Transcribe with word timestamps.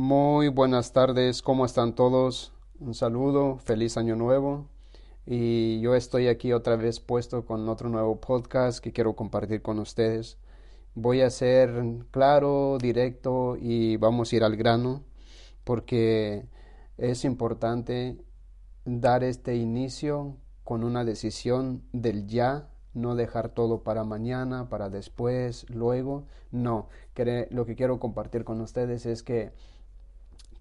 Muy 0.00 0.46
buenas 0.46 0.92
tardes, 0.92 1.42
¿cómo 1.42 1.66
están 1.66 1.92
todos? 1.96 2.52
Un 2.78 2.94
saludo, 2.94 3.58
feliz 3.58 3.96
año 3.96 4.14
nuevo. 4.14 4.68
Y 5.26 5.80
yo 5.80 5.96
estoy 5.96 6.28
aquí 6.28 6.52
otra 6.52 6.76
vez 6.76 7.00
puesto 7.00 7.44
con 7.44 7.68
otro 7.68 7.88
nuevo 7.88 8.20
podcast 8.20 8.78
que 8.78 8.92
quiero 8.92 9.16
compartir 9.16 9.60
con 9.60 9.80
ustedes. 9.80 10.38
Voy 10.94 11.22
a 11.22 11.30
ser 11.30 11.82
claro, 12.12 12.78
directo 12.80 13.56
y 13.60 13.96
vamos 13.96 14.32
a 14.32 14.36
ir 14.36 14.44
al 14.44 14.54
grano 14.54 15.02
porque 15.64 16.46
es 16.96 17.24
importante 17.24 18.24
dar 18.84 19.24
este 19.24 19.56
inicio 19.56 20.36
con 20.62 20.84
una 20.84 21.04
decisión 21.04 21.82
del 21.92 22.28
ya 22.28 22.70
no 22.94 23.16
dejar 23.16 23.48
todo 23.48 23.82
para 23.82 24.04
mañana, 24.04 24.68
para 24.68 24.90
después, 24.90 25.66
luego. 25.70 26.26
No, 26.52 26.88
lo 27.50 27.66
que 27.66 27.74
quiero 27.74 27.98
compartir 27.98 28.44
con 28.44 28.60
ustedes 28.60 29.06
es 29.06 29.24
que 29.24 29.52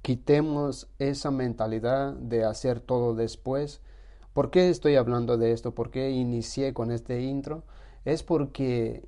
quitemos 0.07 0.87
esa 0.99 1.31
mentalidad 1.31 2.13
de 2.13 2.45
hacer 2.45 2.79
todo 2.79 3.13
después. 3.13 3.81
¿Por 4.31 4.51
qué 4.51 4.69
estoy 4.69 4.95
hablando 4.95 5.37
de 5.37 5.51
esto? 5.51 5.75
¿Por 5.75 5.91
qué 5.91 6.11
inicié 6.11 6.73
con 6.73 6.91
este 6.91 7.23
intro? 7.23 7.65
Es 8.05 8.23
porque 8.23 9.05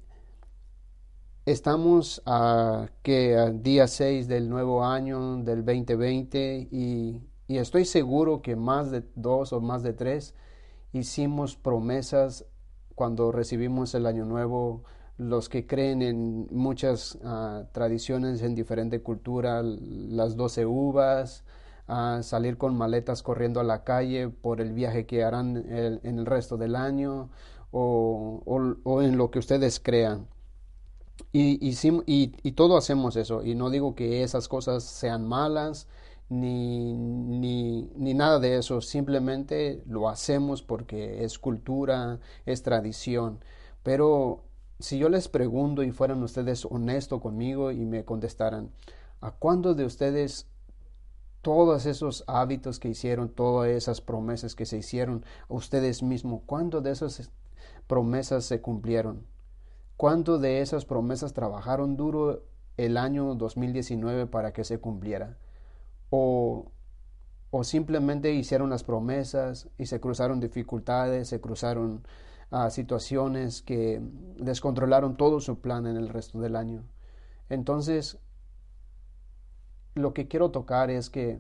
estamos 1.46 2.22
a 2.26 2.90
que 3.02 3.38
a 3.38 3.50
día 3.50 3.88
6 3.88 4.28
del 4.28 4.50
nuevo 4.50 4.84
año 4.84 5.38
del 5.38 5.64
2020 5.64 6.68
y, 6.70 7.22
y 7.48 7.58
estoy 7.60 7.86
seguro 7.86 8.42
que 8.42 8.58
más 8.58 8.92
de 8.92 9.06
dos 9.16 9.54
o 9.54 9.62
más 9.62 9.84
de 9.84 9.94
tres 9.94 10.36
hicimos 10.92 11.56
promesas 11.56 12.46
cuando 12.94 13.32
recibimos 13.32 13.96
el 13.96 14.06
año 14.06 14.26
nuevo, 14.26 14.84
los 15.20 15.50
que 15.50 15.68
creen 15.68 16.02
en 16.02 16.48
muchas 16.52 17.20
ah, 17.24 17.66
tradiciones 17.74 18.42
en 18.42 18.56
diferente 18.56 19.02
cultura, 19.02 19.62
las 19.64 20.36
doce 20.38 20.66
uvas, 20.66 21.44
a 21.88 22.24
salir 22.24 22.58
con 22.58 22.78
maletas 22.78 23.22
corriendo 23.24 23.60
a 23.60 23.64
la 23.64 23.84
calle 23.84 24.30
por 24.30 24.62
el 24.62 24.74
viaje 24.74 25.06
que 25.06 25.24
harán 25.24 25.58
en 25.58 26.20
el 26.20 26.26
resto 26.26 26.56
del 26.58 26.76
año 26.76 27.30
o, 27.72 28.42
o, 28.84 29.02
en 29.02 29.18
lo 29.18 29.32
que 29.32 29.40
ustedes 29.40 29.80
crean. 29.80 30.28
Y, 31.32 31.60
y, 31.68 31.76
y, 32.06 32.36
y 32.44 32.52
todo 32.54 32.78
hacemos 32.78 33.16
eso. 33.16 33.44
Y 33.44 33.56
no 33.56 33.70
digo 33.70 33.96
que 33.96 34.24
esas 34.24 34.48
cosas 34.48 34.84
sean 34.84 35.28
malas 35.28 35.88
ni, 36.30 36.94
ni, 36.94 37.90
ni, 37.96 38.14
nada 38.14 38.40
de 38.40 38.58
eso, 38.58 38.82
simplemente 38.82 39.82
lo 39.88 40.10
hacemos 40.10 40.62
porque 40.62 41.24
es 41.24 41.40
cultura, 41.40 42.20
es 42.46 42.64
tradición. 42.64 43.44
Pero 43.84 44.44
si 44.80 44.98
yo 44.98 45.10
les 45.10 45.28
pregunto 45.28 45.84
y 45.84 45.92
fueran 45.92 46.24
ustedes 46.24 46.66
honestos 46.66 47.22
conmigo 47.22 47.72
y 47.72 47.86
me 47.86 48.06
contestaran, 48.06 48.72
¿a 49.22 49.32
cuándo 49.32 49.76
de 49.76 49.86
ustedes 49.86 50.48
todos 51.42 51.86
esos 51.86 52.24
hábitos 52.28 52.80
que 52.80 52.90
hicieron, 52.90 53.30
todas 53.30 53.70
esas 53.70 54.02
promesas 54.02 54.56
que 54.56 54.66
se 54.66 54.78
hicieron 54.78 55.24
a 55.50 55.54
ustedes 55.54 56.04
mismos, 56.04 56.42
cuándo 56.46 56.82
de 56.82 56.92
esas 56.92 57.32
promesas 57.88 58.46
se 58.46 58.62
cumplieron? 58.62 59.26
¿Cuánto 59.98 60.40
de 60.40 60.62
esas 60.62 60.86
promesas 60.86 61.34
trabajaron 61.34 61.98
duro 61.98 62.44
el 62.78 62.96
año 62.98 63.36
2019 63.36 64.28
para 64.28 64.54
que 64.54 64.64
se 64.64 64.80
cumpliera? 64.80 65.38
o, 66.10 66.72
o 67.52 67.64
simplemente 67.64 68.34
hicieron 68.34 68.70
las 68.70 68.84
promesas 68.84 69.70
y 69.78 69.86
se 69.86 70.00
cruzaron 70.00 70.40
dificultades, 70.40 71.30
se 71.30 71.40
cruzaron 71.42 72.04
uh, 72.52 72.70
situaciones 72.70 73.62
que 73.62 74.02
descontrolaron 74.38 75.18
todo 75.18 75.40
su 75.40 75.60
plan 75.60 75.88
en 75.88 75.98
el 75.98 76.10
resto 76.10 76.40
del 76.40 76.56
año. 76.56 76.84
Entonces, 77.50 78.20
lo 79.96 80.14
que 80.14 80.28
quiero 80.28 80.52
tocar 80.52 80.90
es 80.90 81.10
que 81.10 81.40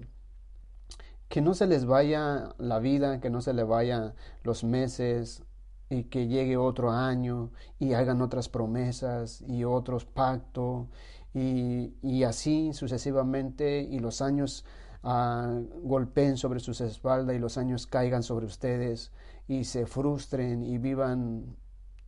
que 1.29 1.41
no 1.41 1.53
se 1.53 1.67
les 1.67 1.85
vaya 1.85 2.55
la 2.57 2.79
vida, 2.79 3.21
que 3.21 3.29
no 3.29 3.41
se 3.41 3.53
les 3.53 3.67
vaya 3.67 4.15
los 4.43 4.63
meses 4.63 5.43
y 5.89 6.05
que 6.05 6.27
llegue 6.27 6.57
otro 6.57 6.91
año 6.91 7.51
y 7.77 7.93
hagan 7.93 8.21
otras 8.21 8.49
promesas 8.49 9.43
y 9.47 9.63
otros 9.63 10.05
pactos 10.05 10.87
y, 11.33 11.93
y 12.01 12.23
así 12.23 12.73
sucesivamente 12.73 13.81
y 13.81 13.99
los 13.99 14.21
años 14.21 14.65
uh, 15.03 15.63
golpeen 15.83 16.37
sobre 16.37 16.59
sus 16.59 16.81
espaldas 16.81 17.35
y 17.35 17.39
los 17.39 17.59
años 17.59 17.85
caigan 17.85 18.23
sobre 18.23 18.47
ustedes 18.47 19.11
y 19.49 19.63
se 19.63 19.87
frustren 19.87 20.63
y 20.63 20.77
vivan 20.77 21.57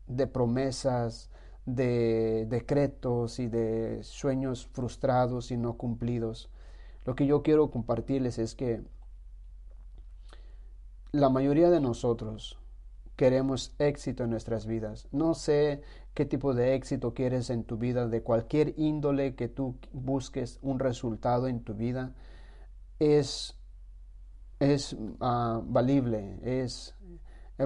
de 0.06 0.28
promesas, 0.28 1.32
de 1.66 2.46
decretos 2.48 3.40
y 3.40 3.48
de 3.48 4.04
sueños 4.04 4.68
frustrados 4.68 5.50
y 5.50 5.58
no 5.58 5.74
cumplidos. 5.74 6.52
Lo 7.04 7.16
que 7.16 7.26
yo 7.26 7.42
quiero 7.42 7.72
compartirles 7.72 8.38
es 8.38 8.54
que 8.54 8.84
la 11.12 11.30
mayoría 11.30 11.72
de 11.72 11.82
nosotros 11.82 12.60
queremos 13.16 13.74
éxito 13.80 14.24
en 14.24 14.30
nuestras 14.30 14.68
vidas. 14.68 15.08
No 15.12 15.34
sé 15.34 15.82
qué 16.14 16.26
tipo 16.26 16.54
de 16.54 16.76
éxito 16.76 17.16
quieres 17.16 17.50
en 17.50 17.64
tu 17.64 17.78
vida, 17.78 18.08
de 18.08 18.22
cualquier 18.22 18.76
índole 18.78 19.34
que 19.34 19.48
tú 19.48 19.80
busques 19.92 20.60
un 20.62 20.78
resultado 20.78 21.48
en 21.48 21.64
tu 21.64 21.74
vida, 21.74 22.14
es, 23.00 23.60
es 24.60 24.94
uh, 24.94 25.64
valible, 25.66 26.38
es, 26.44 26.96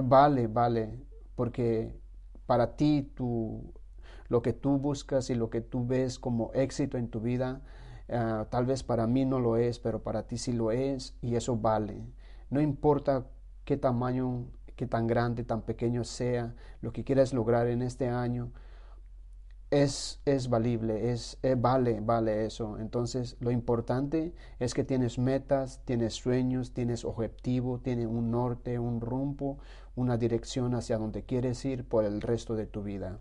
vale, 0.02 0.46
vale, 0.46 0.98
porque 1.34 1.94
para 2.46 2.76
ti 2.76 3.10
tú, 3.14 3.72
lo 4.28 4.42
que 4.42 4.52
tú 4.52 4.78
buscas 4.78 5.30
y 5.30 5.34
lo 5.34 5.50
que 5.50 5.60
tú 5.60 5.86
ves 5.86 6.18
como 6.18 6.52
éxito 6.54 6.98
en 6.98 7.08
tu 7.08 7.20
vida, 7.20 7.62
uh, 8.08 8.44
tal 8.50 8.66
vez 8.66 8.82
para 8.82 9.06
mí 9.06 9.24
no 9.24 9.40
lo 9.40 9.56
es, 9.56 9.78
pero 9.78 10.02
para 10.02 10.26
ti 10.26 10.38
sí 10.38 10.52
lo 10.52 10.70
es 10.70 11.16
y 11.22 11.36
eso 11.36 11.56
vale. 11.56 12.02
No 12.50 12.60
importa 12.60 13.26
qué 13.64 13.76
tamaño 13.76 14.46
que 14.76 14.86
tan 14.86 15.06
grande, 15.06 15.42
tan 15.44 15.62
pequeño 15.62 16.04
sea, 16.04 16.54
lo 16.82 16.92
que 16.92 17.02
quieras 17.04 17.32
lograr 17.32 17.66
en 17.68 17.82
este 17.82 18.08
año, 18.08 18.52
es, 19.70 20.20
es 20.24 20.48
valible, 20.48 21.10
es, 21.12 21.38
eh, 21.42 21.56
vale, 21.58 22.00
vale 22.00 22.46
eso. 22.46 22.78
Entonces, 22.78 23.36
lo 23.40 23.50
importante 23.50 24.32
es 24.58 24.74
que 24.74 24.84
tienes 24.84 25.18
metas, 25.18 25.80
tienes 25.84 26.14
sueños, 26.14 26.72
tienes 26.72 27.04
objetivo, 27.04 27.80
tienes 27.80 28.06
un 28.06 28.30
norte, 28.30 28.78
un 28.78 29.00
rumbo, 29.00 29.58
una 29.96 30.16
dirección 30.16 30.74
hacia 30.74 30.98
donde 30.98 31.24
quieres 31.24 31.64
ir 31.64 31.88
por 31.88 32.04
el 32.04 32.20
resto 32.20 32.54
de 32.54 32.66
tu 32.66 32.82
vida. 32.82 33.18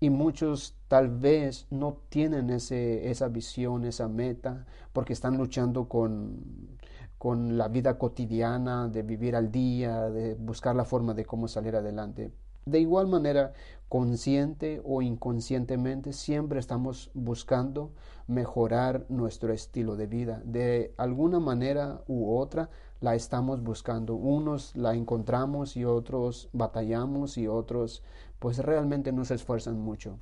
Y 0.00 0.10
muchos 0.10 0.76
tal 0.88 1.08
vez 1.08 1.66
no 1.70 1.98
tienen 2.10 2.50
ese, 2.50 3.10
esa 3.10 3.28
visión, 3.28 3.84
esa 3.84 4.08
meta, 4.08 4.66
porque 4.92 5.12
están 5.14 5.38
luchando 5.38 5.88
con, 5.88 6.78
con 7.18 7.56
la 7.56 7.68
vida 7.68 7.98
cotidiana, 7.98 8.88
de 8.88 9.02
vivir 9.02 9.36
al 9.36 9.50
día, 9.50 10.10
de 10.10 10.34
buscar 10.34 10.76
la 10.76 10.84
forma 10.84 11.14
de 11.14 11.24
cómo 11.24 11.48
salir 11.48 11.76
adelante. 11.76 12.32
De 12.66 12.80
igual 12.80 13.06
manera, 13.06 13.52
consciente 13.88 14.82
o 14.84 15.00
inconscientemente, 15.00 16.12
siempre 16.12 16.58
estamos 16.58 17.12
buscando 17.14 17.92
mejorar 18.26 19.06
nuestro 19.08 19.52
estilo 19.52 19.94
de 19.94 20.08
vida. 20.08 20.42
De 20.44 20.92
alguna 20.96 21.38
manera 21.38 22.02
u 22.08 22.36
otra, 22.36 22.68
la 23.00 23.14
estamos 23.14 23.62
buscando. 23.62 24.16
Unos 24.16 24.74
la 24.74 24.96
encontramos 24.96 25.76
y 25.76 25.84
otros 25.84 26.48
batallamos 26.52 27.38
y 27.38 27.46
otros 27.46 28.02
pues 28.40 28.58
realmente 28.58 29.12
no 29.12 29.24
se 29.24 29.34
esfuerzan 29.34 29.78
mucho. 29.78 30.18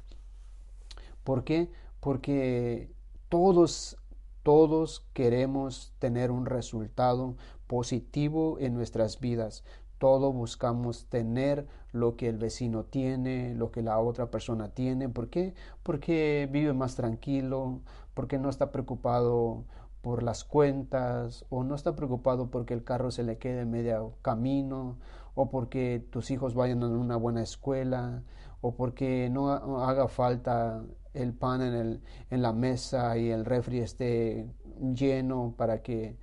¿Por 1.24 1.44
qué? 1.44 1.70
Porque 1.98 2.92
todos 3.30 3.96
todos 4.42 5.06
queremos 5.14 5.94
tener 5.98 6.30
un 6.30 6.44
resultado 6.44 7.36
positivo 7.66 8.58
en 8.60 8.74
nuestras 8.74 9.18
vidas. 9.18 9.64
Todos 10.04 10.34
buscamos 10.34 11.06
tener 11.06 11.66
lo 11.92 12.14
que 12.14 12.28
el 12.28 12.36
vecino 12.36 12.84
tiene, 12.84 13.54
lo 13.54 13.70
que 13.70 13.80
la 13.80 13.98
otra 13.98 14.30
persona 14.30 14.68
tiene. 14.68 15.08
¿Por 15.08 15.30
qué? 15.30 15.54
Porque 15.82 16.46
vive 16.52 16.74
más 16.74 16.94
tranquilo, 16.94 17.80
porque 18.12 18.38
no 18.38 18.50
está 18.50 18.70
preocupado 18.70 19.64
por 20.02 20.22
las 20.22 20.44
cuentas 20.44 21.46
o 21.48 21.64
no 21.64 21.74
está 21.74 21.96
preocupado 21.96 22.50
porque 22.50 22.74
el 22.74 22.84
carro 22.84 23.10
se 23.10 23.22
le 23.22 23.38
quede 23.38 23.64
medio 23.64 24.12
camino 24.20 24.98
o 25.34 25.48
porque 25.48 26.06
tus 26.10 26.30
hijos 26.30 26.52
vayan 26.54 26.82
a 26.82 26.88
una 26.88 27.16
buena 27.16 27.40
escuela 27.40 28.24
o 28.60 28.74
porque 28.74 29.30
no 29.30 29.52
haga 29.82 30.08
falta 30.08 30.84
el 31.14 31.32
pan 31.32 31.62
en, 31.62 31.72
el, 31.72 32.02
en 32.28 32.42
la 32.42 32.52
mesa 32.52 33.16
y 33.16 33.30
el 33.30 33.46
refri 33.46 33.78
esté 33.78 34.50
lleno 34.82 35.54
para 35.56 35.80
que 35.80 36.18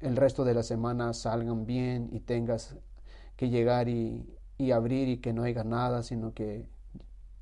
el 0.00 0.16
resto 0.16 0.44
de 0.44 0.54
la 0.54 0.62
semana 0.62 1.12
salgan 1.12 1.66
bien 1.66 2.08
y 2.12 2.20
tengas 2.20 2.76
que 3.36 3.48
llegar 3.48 3.88
y, 3.88 4.36
y 4.56 4.72
abrir 4.72 5.08
y 5.08 5.18
que 5.18 5.32
no 5.32 5.44
haya 5.44 5.64
nada, 5.64 6.02
sino 6.02 6.34
que 6.34 6.66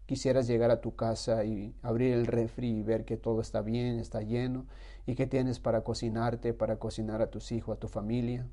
quisieras 0.07 0.47
llegar 0.47 0.71
a 0.71 0.81
tu 0.81 0.95
casa 0.95 1.45
y 1.45 1.75
abrir 1.83 2.15
el 2.15 2.27
refri 2.27 2.69
y 2.79 2.83
ver 2.83 3.05
que 3.05 3.17
todo 3.17 3.41
está 3.41 3.63
bien, 3.63 3.99
está 3.99 4.23
lleno 4.23 4.67
y 5.07 5.15
que 5.15 5.27
tienes 5.27 5.61
para 5.61 5.83
cocinarte, 5.83 6.55
para 6.55 6.79
cocinar 6.79 7.23
a 7.23 7.31
tus 7.31 7.53
hijos, 7.53 7.77
a 7.77 7.81
tu 7.81 7.89
familia, 7.89 8.49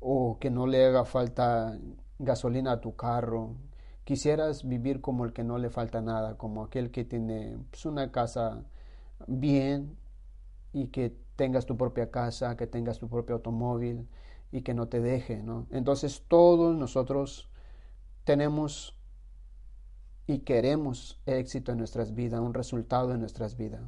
o 0.00 0.38
que 0.38 0.50
no 0.50 0.66
le 0.66 0.84
haga 0.84 1.04
falta 1.04 1.78
gasolina 2.18 2.72
a 2.72 2.80
tu 2.80 2.94
carro, 2.96 3.56
Quisieras 4.04 4.68
vivir 4.68 5.00
como 5.00 5.24
el 5.24 5.32
que 5.32 5.44
no 5.44 5.56
le 5.56 5.70
falta 5.70 6.02
nada, 6.02 6.36
como 6.36 6.62
aquel 6.62 6.90
que 6.90 7.04
tiene 7.04 7.56
pues, 7.70 7.86
una 7.86 8.12
casa 8.12 8.62
bien 9.26 9.96
y 10.74 10.88
que 10.88 11.16
tengas 11.36 11.66
tu 11.66 11.76
propia 11.76 12.10
casa, 12.10 12.56
que 12.56 12.66
tengas 12.66 12.98
tu 12.98 13.08
propio 13.08 13.36
automóvil 13.36 14.08
y 14.52 14.62
que 14.62 14.74
no 14.74 14.88
te 14.88 15.00
deje, 15.00 15.42
¿no? 15.42 15.66
Entonces 15.70 16.24
todos 16.28 16.76
nosotros 16.76 17.48
tenemos 18.24 18.96
y 20.26 20.38
queremos 20.38 21.20
éxito 21.26 21.72
en 21.72 21.78
nuestras 21.78 22.14
vidas, 22.14 22.40
un 22.40 22.54
resultado 22.54 23.12
en 23.12 23.20
nuestras 23.20 23.56
vidas. 23.56 23.82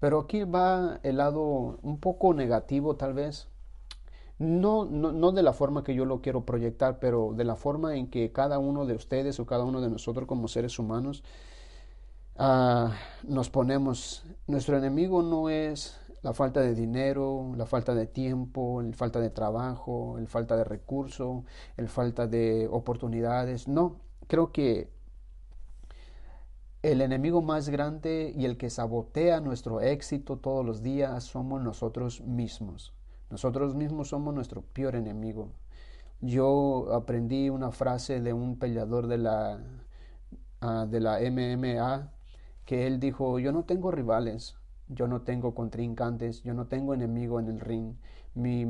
Pero 0.00 0.20
aquí 0.20 0.44
va 0.44 1.00
el 1.02 1.16
lado 1.16 1.78
un 1.82 1.98
poco 1.98 2.32
negativo 2.34 2.96
tal 2.96 3.14
vez. 3.14 3.48
No, 4.38 4.84
no, 4.84 5.10
no, 5.10 5.32
de 5.32 5.42
la 5.42 5.52
forma 5.52 5.82
que 5.82 5.96
yo 5.96 6.04
lo 6.04 6.20
quiero 6.20 6.44
proyectar, 6.44 7.00
pero 7.00 7.32
de 7.34 7.42
la 7.42 7.56
forma 7.56 7.96
en 7.96 8.08
que 8.08 8.30
cada 8.30 8.60
uno 8.60 8.86
de 8.86 8.94
ustedes 8.94 9.40
o 9.40 9.46
cada 9.46 9.64
uno 9.64 9.80
de 9.80 9.90
nosotros 9.90 10.28
como 10.28 10.46
seres 10.46 10.78
humanos 10.78 11.24
uh, 12.38 12.90
nos 13.24 13.50
ponemos. 13.50 14.24
Nuestro 14.46 14.78
enemigo 14.78 15.22
no 15.22 15.50
es 15.50 15.98
la 16.22 16.32
falta 16.32 16.60
de 16.60 16.74
dinero, 16.74 17.52
la 17.56 17.66
falta 17.66 17.94
de 17.94 18.06
tiempo, 18.06 18.82
la 18.82 18.92
falta 18.92 19.20
de 19.20 19.30
trabajo, 19.30 20.16
la 20.18 20.26
falta 20.26 20.56
de 20.56 20.64
recursos, 20.64 21.44
la 21.76 21.88
falta 21.88 22.26
de 22.26 22.68
oportunidades. 22.70 23.68
No, 23.68 24.00
creo 24.26 24.52
que 24.52 24.90
el 26.82 27.00
enemigo 27.00 27.42
más 27.42 27.68
grande 27.68 28.32
y 28.36 28.44
el 28.44 28.56
que 28.56 28.70
sabotea 28.70 29.40
nuestro 29.40 29.80
éxito 29.80 30.38
todos 30.38 30.64
los 30.64 30.82
días 30.82 31.24
somos 31.24 31.62
nosotros 31.62 32.20
mismos. 32.22 32.92
Nosotros 33.30 33.74
mismos 33.74 34.08
somos 34.08 34.34
nuestro 34.34 34.62
peor 34.62 34.96
enemigo. 34.96 35.50
Yo 36.20 36.92
aprendí 36.94 37.48
una 37.50 37.70
frase 37.70 38.20
de 38.20 38.32
un 38.32 38.58
peleador 38.58 39.06
de 39.06 39.18
la, 39.18 39.60
ah, 40.60 40.86
de 40.88 41.00
la 41.00 41.20
MMA 41.20 42.10
que 42.64 42.86
él 42.86 43.00
dijo, 43.00 43.38
yo 43.38 43.52
no 43.52 43.64
tengo 43.64 43.90
rivales, 43.90 44.57
yo 44.88 45.06
no 45.06 45.22
tengo 45.22 45.54
contrincantes, 45.54 46.42
yo 46.42 46.54
no 46.54 46.66
tengo 46.66 46.94
enemigo 46.94 47.40
en 47.40 47.48
el 47.48 47.60
ring. 47.60 47.94
Mi, 48.34 48.66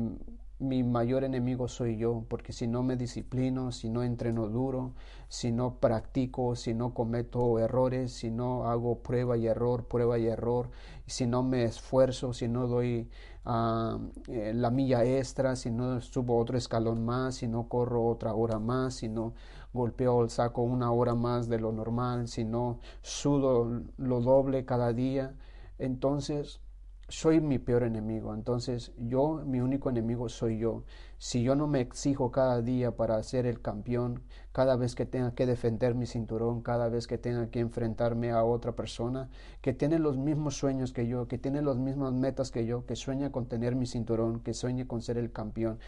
mi 0.59 0.83
mayor 0.83 1.23
enemigo 1.23 1.67
soy 1.67 1.97
yo, 1.97 2.25
porque 2.27 2.51
si 2.51 2.67
no 2.67 2.83
me 2.83 2.97
disciplino, 2.97 3.71
si 3.71 3.89
no 3.89 4.03
entreno 4.03 4.47
duro, 4.47 4.93
si 5.29 5.51
no 5.51 5.75
practico, 5.75 6.55
si 6.55 6.73
no 6.73 6.93
cometo 6.93 7.59
errores, 7.59 8.11
si 8.11 8.29
no 8.29 8.65
hago 8.65 8.99
prueba 8.99 9.37
y 9.37 9.47
error, 9.47 9.85
prueba 9.87 10.19
y 10.19 10.27
error, 10.27 10.69
si 11.05 11.27
no 11.27 11.43
me 11.43 11.63
esfuerzo, 11.63 12.33
si 12.33 12.49
no 12.49 12.67
doy 12.67 13.09
uh, 13.45 13.99
la 14.27 14.69
milla 14.69 15.05
extra, 15.05 15.55
si 15.55 15.71
no 15.71 16.01
subo 16.01 16.37
otro 16.37 16.57
escalón 16.57 17.05
más, 17.05 17.35
si 17.35 17.47
no 17.47 17.69
corro 17.69 18.05
otra 18.05 18.33
hora 18.33 18.59
más, 18.59 18.95
si 18.95 19.07
no 19.07 19.33
golpeo 19.71 20.23
el 20.23 20.29
saco 20.29 20.63
una 20.63 20.91
hora 20.91 21.15
más 21.15 21.47
de 21.47 21.59
lo 21.59 21.71
normal, 21.71 22.27
si 22.27 22.43
no 22.43 22.79
sudo 23.01 23.83
lo 23.97 24.21
doble 24.21 24.65
cada 24.65 24.91
día, 24.93 25.35
entonces 25.79 26.61
soy 27.09 27.41
mi 27.41 27.57
peor 27.57 27.83
enemigo. 27.83 28.33
Entonces 28.33 28.93
yo, 28.97 29.41
mi 29.45 29.59
único 29.59 29.89
enemigo 29.89 30.29
soy 30.29 30.59
yo. 30.59 30.83
Si 31.17 31.43
yo 31.43 31.55
no 31.55 31.67
me 31.67 31.81
exijo 31.81 32.31
cada 32.31 32.61
día 32.61 32.95
para 32.95 33.21
ser 33.23 33.45
el 33.45 33.61
campeón, 33.61 34.23
cada 34.51 34.75
vez 34.75 34.95
que 34.95 35.05
tenga 35.05 35.33
que 35.33 35.45
defender 35.45 35.95
mi 35.95 36.05
cinturón, 36.05 36.61
cada 36.61 36.87
vez 36.87 37.07
que 37.07 37.17
tenga 37.17 37.49
que 37.49 37.59
enfrentarme 37.59 38.31
a 38.31 38.43
otra 38.43 38.75
persona 38.75 39.29
que 39.61 39.73
tiene 39.73 39.99
los 39.99 40.17
mismos 40.17 40.57
sueños 40.57 40.93
que 40.93 41.07
yo, 41.07 41.27
que 41.27 41.37
tiene 41.37 41.61
las 41.61 41.77
mismas 41.77 42.13
metas 42.13 42.51
que 42.51 42.65
yo, 42.65 42.85
que 42.85 42.95
sueña 42.95 43.31
con 43.31 43.47
tener 43.47 43.75
mi 43.75 43.85
cinturón, 43.85 44.39
que 44.41 44.53
sueña 44.53 44.87
con 44.87 45.01
ser 45.01 45.17
el 45.17 45.31
campeón, 45.31 45.79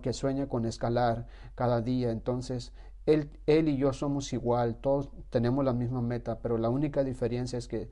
que 0.00 0.12
sueña 0.12 0.48
con 0.48 0.64
escalar 0.64 1.26
cada 1.54 1.82
día, 1.82 2.10
entonces 2.10 2.72
él, 3.06 3.30
él 3.46 3.68
y 3.68 3.76
yo 3.78 3.92
somos 3.92 4.32
igual, 4.32 4.76
todos 4.76 5.10
tenemos 5.30 5.64
la 5.64 5.72
misma 5.72 6.02
meta, 6.02 6.40
pero 6.40 6.58
la 6.58 6.68
única 6.68 7.04
diferencia 7.04 7.58
es 7.58 7.66
que 7.66 7.90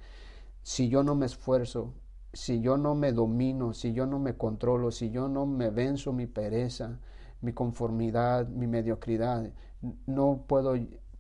si 0.67 0.89
yo 0.89 1.05
no 1.05 1.15
me 1.15 1.27
esfuerzo, 1.27 1.95
si 2.33 2.61
yo 2.61 2.77
no 2.77 2.97
me 2.97 3.13
domino, 3.13 3.73
si 3.73 3.93
yo 3.93 4.05
no 4.05 4.19
me 4.19 4.37
controlo, 4.37 4.91
si 4.91 5.11
yo 5.11 5.29
no 5.29 5.47
me 5.47 5.71
venzo 5.71 6.13
mi 6.13 6.27
pereza, 6.27 6.99
mi 7.41 7.53
conformidad, 7.53 8.49
mi 8.49 8.67
mediocridad, 8.67 9.53
no 10.07 10.43
puedo 10.49 10.75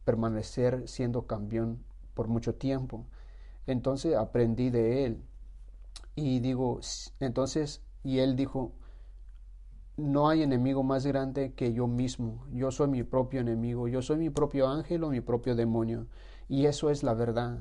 permanecer 0.05 0.89
siendo 0.89 1.29
campeón 1.29 1.85
por 2.15 2.27
mucho 2.27 2.57
tiempo. 2.57 3.07
Entonces 3.69 4.17
aprendí 4.17 4.71
de 4.71 5.05
él 5.05 5.23
y 6.17 6.41
digo, 6.41 6.81
entonces, 7.21 7.83
y 8.03 8.19
él 8.19 8.35
dijo, 8.35 8.73
no 9.97 10.29
hay 10.29 10.43
enemigo 10.43 10.83
más 10.83 11.07
grande 11.07 11.53
que 11.55 11.73
yo 11.73 11.87
mismo. 11.87 12.45
Yo 12.51 12.73
soy 12.73 12.89
mi 12.89 13.05
propio 13.05 13.43
enemigo. 13.43 13.87
Yo 13.87 14.03
soy 14.03 14.17
mi 14.17 14.29
propio 14.29 14.67
ángel 14.67 15.05
o 15.05 15.11
mi 15.11 15.21
propio 15.21 15.55
demonio. 15.55 16.09
Y 16.49 16.67
eso 16.67 16.91
es 16.91 17.05
la 17.05 17.15
verdad. 17.15 17.61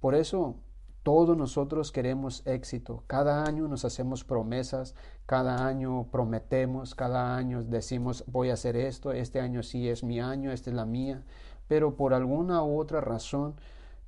Por 0.00 0.14
eso 0.14 0.56
todos 1.02 1.36
nosotros 1.36 1.92
queremos 1.92 2.46
éxito. 2.46 3.04
Cada 3.06 3.44
año 3.44 3.68
nos 3.68 3.84
hacemos 3.84 4.24
promesas, 4.24 4.94
cada 5.26 5.66
año 5.66 6.08
prometemos, 6.10 6.94
cada 6.94 7.36
año 7.36 7.62
decimos 7.62 8.24
voy 8.26 8.50
a 8.50 8.54
hacer 8.54 8.76
esto, 8.76 9.12
este 9.12 9.40
año 9.40 9.62
sí 9.62 9.88
es 9.88 10.04
mi 10.04 10.20
año, 10.20 10.52
esta 10.52 10.70
es 10.70 10.76
la 10.76 10.86
mía, 10.86 11.22
pero 11.68 11.96
por 11.96 12.14
alguna 12.14 12.62
u 12.62 12.78
otra 12.78 13.00
razón 13.00 13.54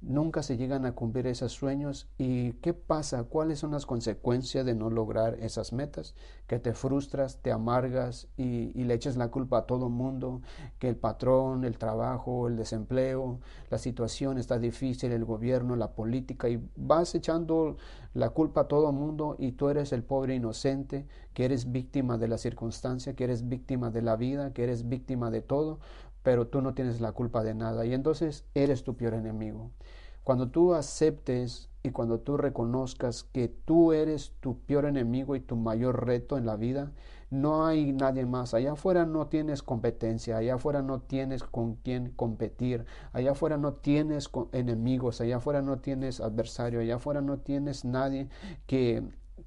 nunca 0.03 0.43
se 0.43 0.57
llegan 0.57 0.85
a 0.85 0.93
cumplir 0.93 1.27
esos 1.27 1.53
sueños. 1.53 2.09
Y 2.19 2.53
qué 2.55 2.75
pasa, 2.75 3.25
cuáles 3.25 3.61
son 3.61 3.71
las 3.71 3.87
consecuencias 3.87 4.67
de 4.67 4.75
no 4.75 4.91
lograr 4.91 5.39
esas 5.41 5.73
metas, 5.73 6.15
que 6.47 6.59
te 6.59 6.75
frustras, 6.75 7.39
te 7.41 7.53
amargas 7.53 8.29
y, 8.37 8.73
le 8.83 8.95
echas 8.95 9.17
la 9.17 9.29
culpa 9.29 9.59
a 9.59 9.67
todo 9.67 9.87
el 9.87 9.93
mundo, 9.93 10.43
que 10.79 10.89
el 10.89 10.97
patrón, 10.97 11.65
el 11.65 11.79
trabajo, 11.79 12.49
el 12.49 12.57
desempleo, 12.57 13.39
la 13.71 13.79
situación 13.79 14.39
está 14.39 14.59
difícil, 14.59 15.13
el 15.13 15.25
gobierno, 15.25 15.77
la 15.77 15.93
política 15.93 16.49
y 16.49 16.61
vas 16.77 17.15
echando 17.15 17.77
la 18.13 18.31
culpa 18.31 18.63
a 18.63 18.69
todo 18.69 18.91
el 18.91 18.97
mundo 18.97 19.37
y 19.39 19.53
tú 19.53 19.69
eres 19.69 19.93
el 19.93 20.03
pobre 20.03 20.35
inocente, 20.35 21.07
que 21.33 21.45
eres 21.45 21.73
víctima 21.73 22.19
de 22.19 22.29
la 22.29 22.39
circunstancia, 22.39 23.15
que 23.15 23.25
eres 23.25 23.49
víctima 23.49 23.91
de 23.91 24.03
la 24.03 24.17
vida, 24.17 24.53
que 24.53 24.65
eres 24.65 24.89
víctima 24.89 25.31
de 25.31 25.41
todo, 25.41 25.79
pero 26.23 26.47
tú 26.47 26.61
no 26.63 26.75
tienes 26.75 27.01
la 27.01 27.13
culpa 27.13 27.43
de 27.43 27.55
nada 27.55 27.85
y 27.85 27.95
entonces 27.95 28.45
eres 28.55 28.85
tu 28.85 28.97
peor 28.97 29.15
enemigo. 29.15 29.71
Cuando 30.25 30.51
tú 30.51 30.75
aceptes 30.75 31.69
y 31.83 31.91
cuando 31.91 32.21
tú 32.21 32.37
reconozcas 32.37 33.25
que 33.25 33.49
tú 33.49 33.93
eres 33.93 34.33
tu 34.41 34.61
peor 34.61 34.85
enemigo 34.85 35.35
y 35.35 35.41
tu 35.41 35.57
mayor 35.57 36.07
reto 36.07 36.39
en 36.39 36.47
la 36.47 36.57
vida, 36.57 36.93
no 37.31 37.67
hay 37.67 37.93
nadie 37.93 38.25
más. 38.25 38.55
Allá 38.55 38.73
afuera 38.73 39.05
no 39.05 39.27
tienes 39.27 39.63
competencia, 39.63 40.37
allá 40.37 40.55
afuera 40.55 40.83
no 40.83 41.01
tienes 41.01 41.43
con 41.43 41.75
quién 41.77 42.11
competir, 42.11 42.85
allá 43.13 43.33
afuera 43.33 43.57
no 43.57 43.73
tienes 43.73 44.31
enemigos, 44.53 45.21
allá 45.21 45.39
afuera 45.39 45.61
no 45.61 45.79
tienes 45.79 46.21
adversario, 46.21 46.81
allá 46.81 46.97
afuera 46.97 47.21
no 47.21 47.39
tienes 47.39 47.85
nadie 47.85 48.29
que 48.67 49.03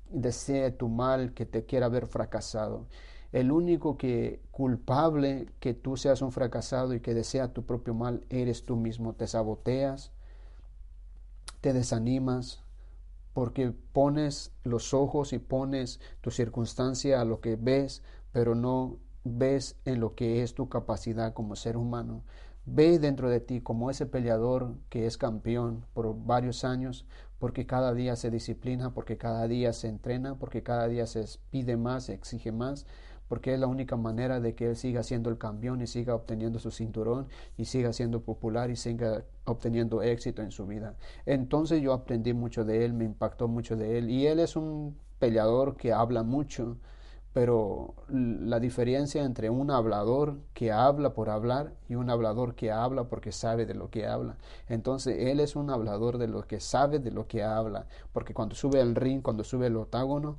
desee 0.10 0.72
tu 0.72 0.90
mal, 0.90 1.34
que 1.34 1.46
te 1.46 1.66
quiera 1.66 1.88
ver 1.88 2.08
fracasado. 2.08 2.88
El 3.32 3.52
único 3.52 3.98
que 3.98 4.42
culpable 4.52 5.48
que 5.60 5.74
tú 5.74 5.98
seas 5.98 6.22
un 6.22 6.32
fracasado 6.32 6.94
y 6.94 7.00
que 7.00 7.14
desea 7.14 7.54
tu 7.54 7.66
propio 7.66 7.94
mal 7.94 8.26
eres 8.30 8.66
tú 8.66 8.76
mismo. 8.76 9.14
Te 9.14 9.28
saboteas, 9.28 10.12
te 11.62 11.74
desanimas, 11.74 12.64
porque 13.34 13.74
pones 13.92 14.54
los 14.64 14.94
ojos 14.94 15.34
y 15.34 15.40
pones 15.40 16.00
tu 16.22 16.32
circunstancia 16.32 17.20
a 17.20 17.26
lo 17.26 17.42
que 17.42 17.58
ves, 17.58 18.02
pero 18.32 18.56
no 18.56 18.98
ves 19.26 19.76
en 19.84 20.00
lo 20.00 20.16
que 20.16 20.42
es 20.42 20.54
tu 20.54 20.70
capacidad 20.70 21.34
como 21.34 21.58
ser 21.58 21.76
humano. 21.76 22.24
Ve 22.66 22.98
dentro 22.98 23.30
de 23.30 23.42
ti 23.42 23.60
como 23.60 23.92
ese 23.92 24.06
peleador 24.06 24.76
que 24.90 25.06
es 25.06 25.18
campeón 25.18 25.86
por 25.94 26.16
varios 26.26 26.64
años, 26.64 27.06
porque 27.38 27.66
cada 27.66 27.94
día 27.94 28.16
se 28.16 28.32
disciplina, 28.32 28.94
porque 28.94 29.18
cada 29.18 29.48
día 29.48 29.74
se 29.74 29.90
entrena, 29.90 30.36
porque 30.36 30.64
cada 30.64 30.88
día 30.88 31.06
se 31.06 31.26
pide 31.52 31.76
más, 31.76 32.06
se 32.06 32.14
exige 32.14 32.54
más, 32.54 32.86
porque 33.28 33.54
es 33.54 33.60
la 33.60 33.68
única 33.68 33.96
manera 33.96 34.40
de 34.40 34.56
que 34.56 34.68
él 34.70 34.76
siga 34.76 35.04
siendo 35.04 35.30
el 35.30 35.38
campeón 35.38 35.82
y 35.82 35.88
siga 35.88 36.16
obteniendo 36.16 36.60
su 36.60 36.72
cinturón 36.72 37.28
y 37.58 37.66
siga 37.66 37.94
siendo 37.94 38.22
popular 38.22 38.70
y 38.70 38.76
siga 38.76 39.24
obteniendo 39.46 40.02
éxito 40.02 40.42
en 40.42 40.52
su 40.52 40.66
vida. 40.68 40.96
Entonces 41.26 41.82
yo 41.82 41.94
aprendí 41.94 42.34
mucho 42.34 42.66
de 42.66 42.86
él, 42.86 42.94
me 42.94 43.06
impactó 43.06 43.48
mucho 43.48 43.76
de 43.76 43.98
él 43.98 44.10
y 44.10 44.28
él 44.28 44.40
es 44.40 44.56
un 44.56 44.98
peleador 45.20 45.76
que 45.76 45.94
habla 45.94 46.24
mucho, 46.24 46.78
pero 47.34 47.96
la 48.08 48.62
diferencia 48.62 49.24
entre 49.24 49.50
un 49.50 49.70
hablador 49.70 50.38
que 50.54 50.72
habla 50.72 51.14
por 51.14 51.30
hablar 51.30 51.74
y 51.90 51.96
un 51.96 52.10
hablador 52.10 52.56
que 52.56 52.72
habla 52.72 53.06
porque 53.06 53.32
sabe 53.34 53.66
de 53.66 53.74
lo 53.74 53.90
que 53.90 54.08
habla. 54.08 54.38
Entonces 54.70 55.18
él 55.20 55.42
es 55.42 55.56
un 55.58 55.70
hablador 55.70 56.18
de 56.18 56.28
lo 56.28 56.44
que 56.48 56.62
sabe 56.62 57.00
de 57.00 57.12
lo 57.12 57.28
que 57.28 57.44
habla, 57.44 57.88
porque 58.14 58.34
cuando 58.34 58.56
sube 58.56 58.80
al 58.82 58.96
ring, 58.96 59.22
cuando 59.22 59.44
sube 59.44 59.68
el 59.68 59.76
octágono, 59.76 60.38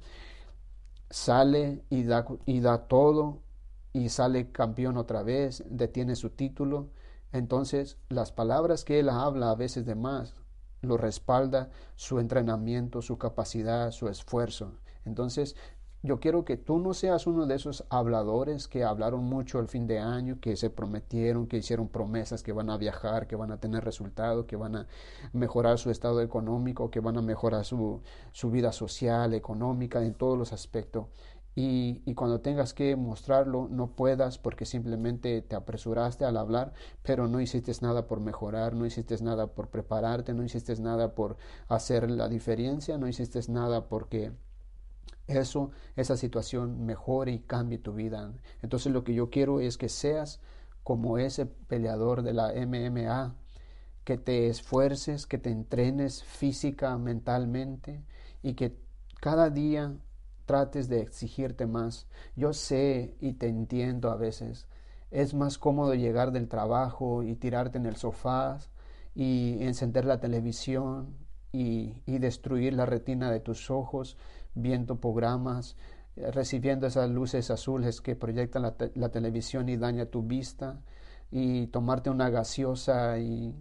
sale 1.11 1.85
y 1.91 2.05
da, 2.05 2.27
y 2.47 2.61
da 2.61 2.87
todo 2.89 3.43
y 3.93 4.09
sale 4.09 4.51
campeón 4.53 4.97
otra 4.97 5.23
vez, 5.23 5.65
detiene 5.69 6.17
su 6.17 6.31
título. 6.31 6.91
Entonces 7.33 7.99
las 8.09 8.33
palabras 8.33 8.85
que 8.85 9.01
él 9.01 9.09
habla 9.09 9.51
a 9.51 9.55
veces 9.55 9.87
de 9.87 9.95
más 9.95 10.35
lo 10.83 10.97
respalda 10.97 11.71
su 11.97 12.21
entrenamiento, 12.21 13.03
su 13.03 13.19
capacidad, 13.19 13.91
su 13.91 14.09
esfuerzo. 14.09 14.75
Entonces 15.05 15.57
yo 16.07 16.21
quiero 16.21 16.45
que 16.45 16.57
tú 16.57 16.79
no 16.79 16.95
seas 16.95 17.27
uno 17.27 17.47
de 17.47 17.57
esos 17.57 17.85
habladores 17.91 18.69
que 18.69 18.85
hablaron 18.85 19.25
mucho 19.25 19.59
el 19.59 19.69
fin 19.69 19.87
de 19.87 19.99
año, 19.99 20.39
que 20.41 20.57
se 20.57 20.71
prometieron, 20.71 21.49
que 21.49 21.59
hicieron 21.59 21.89
promesas, 21.89 22.43
que 22.45 22.53
van 22.53 22.71
a 22.71 22.79
viajar, 22.79 23.27
que 23.27 23.35
van 23.35 23.51
a 23.51 23.59
tener 23.59 23.85
resultados, 23.85 24.47
que 24.47 24.57
van 24.57 24.77
a 24.77 24.87
mejorar 25.33 25.79
su 25.79 25.91
estado 25.91 26.23
económico, 26.23 26.91
que 26.91 27.01
van 27.01 27.19
a 27.19 27.23
mejorar 27.23 27.65
su, 27.65 28.03
su 28.33 28.51
vida 28.51 28.73
social, 28.73 29.35
económica, 29.35 30.03
en 30.03 30.15
todos 30.15 30.39
los 30.39 30.53
aspectos. 30.53 31.07
Y, 31.57 32.03
y, 32.05 32.15
cuando 32.15 32.41
tengas 32.43 32.75
que 32.75 32.97
mostrarlo 32.97 33.67
no 33.71 33.97
puedas 33.97 34.37
porque 34.37 34.67
simplemente 34.67 35.41
te 35.41 35.57
apresuraste 35.57 36.27
al 36.27 36.37
hablar, 36.37 36.75
pero 37.03 37.29
no 37.29 37.41
hiciste 37.41 37.73
nada 37.81 38.07
por 38.07 38.21
mejorar, 38.21 38.75
no 38.75 38.85
hiciste 38.85 39.17
nada 39.25 39.47
por 39.47 39.69
prepararte, 39.71 40.35
no 40.35 40.45
hiciste 40.45 40.77
nada 40.77 41.15
por 41.15 41.39
hacer 41.69 42.11
la 42.11 42.29
diferencia, 42.29 42.99
no 42.99 43.09
hiciste 43.09 43.41
nada 43.51 43.89
porque 43.89 44.33
eso, 45.27 45.71
esa 45.97 46.17
situación 46.17 46.85
mejore 46.85 47.33
y 47.33 47.41
cambie 47.41 47.79
tu 47.79 47.95
vida. 47.95 48.33
Entonces 48.63 48.93
lo 48.93 49.05
que 49.05 49.15
yo 49.15 49.31
quiero 49.31 49.61
es 49.61 49.77
que 49.77 49.89
seas 49.89 50.41
como 50.83 51.19
ese 51.19 51.47
peleador 51.47 52.23
de 52.23 52.33
la 52.33 52.53
MMA, 52.53 53.35
que 54.05 54.19
te 54.19 54.47
esfuerces, 54.47 55.27
que 55.27 55.37
te 55.37 55.51
entrenes 55.51 56.23
física, 56.23 56.97
mentalmente 56.97 58.05
y 58.41 58.55
que 58.55 58.79
cada 59.21 59.51
día 59.51 59.97
trates 60.45 60.89
de 60.89 61.01
exigirte 61.01 61.67
más. 61.67 62.07
Yo 62.37 62.53
sé 62.53 63.17
y 63.21 63.33
te 63.33 63.49
entiendo 63.49 64.11
a 64.11 64.17
veces. 64.17 64.69
Es 65.11 65.35
más 65.35 65.59
cómodo 65.59 65.95
llegar 65.95 66.31
del 66.31 66.49
trabajo 66.49 67.25
y 67.25 67.35
tirarte 67.35 67.79
en 67.79 67.87
el 67.87 67.97
sofá 67.97 68.59
y 69.15 69.59
encender 69.65 70.05
la 70.05 70.21
televisión 70.21 71.17
y, 71.51 72.03
y 72.07 72.19
destruir 72.19 72.75
la 72.75 72.87
retina 72.87 73.33
de 73.33 73.41
tus 73.41 73.73
ojos 73.73 74.17
viendo 74.57 74.97
programas, 74.97 75.77
eh, 76.17 76.31
recibiendo 76.33 76.89
esas 76.89 77.09
luces 77.11 77.51
azules 77.51 78.01
que 78.01 78.17
proyectan 78.17 78.63
la, 78.63 79.09
televisión 79.11 79.69
y 79.69 79.77
daña 79.77 80.07
tu 80.07 80.23
vista, 80.23 80.81
y 81.31 81.69
tomarte 81.69 82.11
una 82.11 82.31
gaseosa 82.31 83.19
y, 83.19 83.55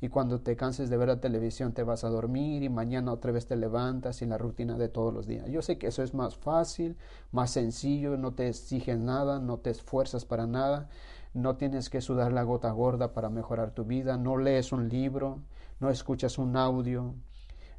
y 0.00 0.08
cuando 0.08 0.40
te 0.40 0.56
canses 0.56 0.90
de 0.90 0.96
ver 0.96 1.08
la 1.08 1.20
televisión 1.20 1.72
te 1.72 1.84
vas 1.84 2.04
a 2.04 2.08
dormir 2.08 2.62
y 2.62 2.68
mañana 2.68 3.12
otra 3.12 3.30
vez 3.32 3.46
te 3.46 3.56
levantas 3.56 4.20
y 4.20 4.26
la 4.26 4.36
rutina 4.36 4.76
de 4.76 4.88
todos 4.88 5.14
los 5.14 5.26
días. 5.26 5.48
Yo 5.48 5.62
sé 5.62 5.78
que 5.78 5.86
eso 5.86 6.02
es 6.02 6.12
más 6.12 6.36
fácil, 6.36 6.96
más 7.30 7.52
sencillo, 7.52 8.16
no 8.16 8.34
te 8.34 8.48
exiges 8.48 8.98
nada, 8.98 9.38
no 9.38 9.58
te 9.58 9.70
esfuerzas 9.70 10.24
para 10.24 10.46
nada, 10.46 10.88
no 11.34 11.56
tienes 11.56 11.88
que 11.88 12.00
sudar 12.00 12.32
la 12.32 12.42
gota 12.42 12.70
gorda 12.72 13.14
para 13.14 13.30
mejorar 13.30 13.74
tu 13.74 13.84
vida, 13.84 14.18
no 14.18 14.36
lees 14.36 14.72
un 14.72 14.88
libro, 14.88 15.40
no 15.80 15.88
escuchas 15.88 16.36
un 16.36 16.56
audio, 16.56 17.14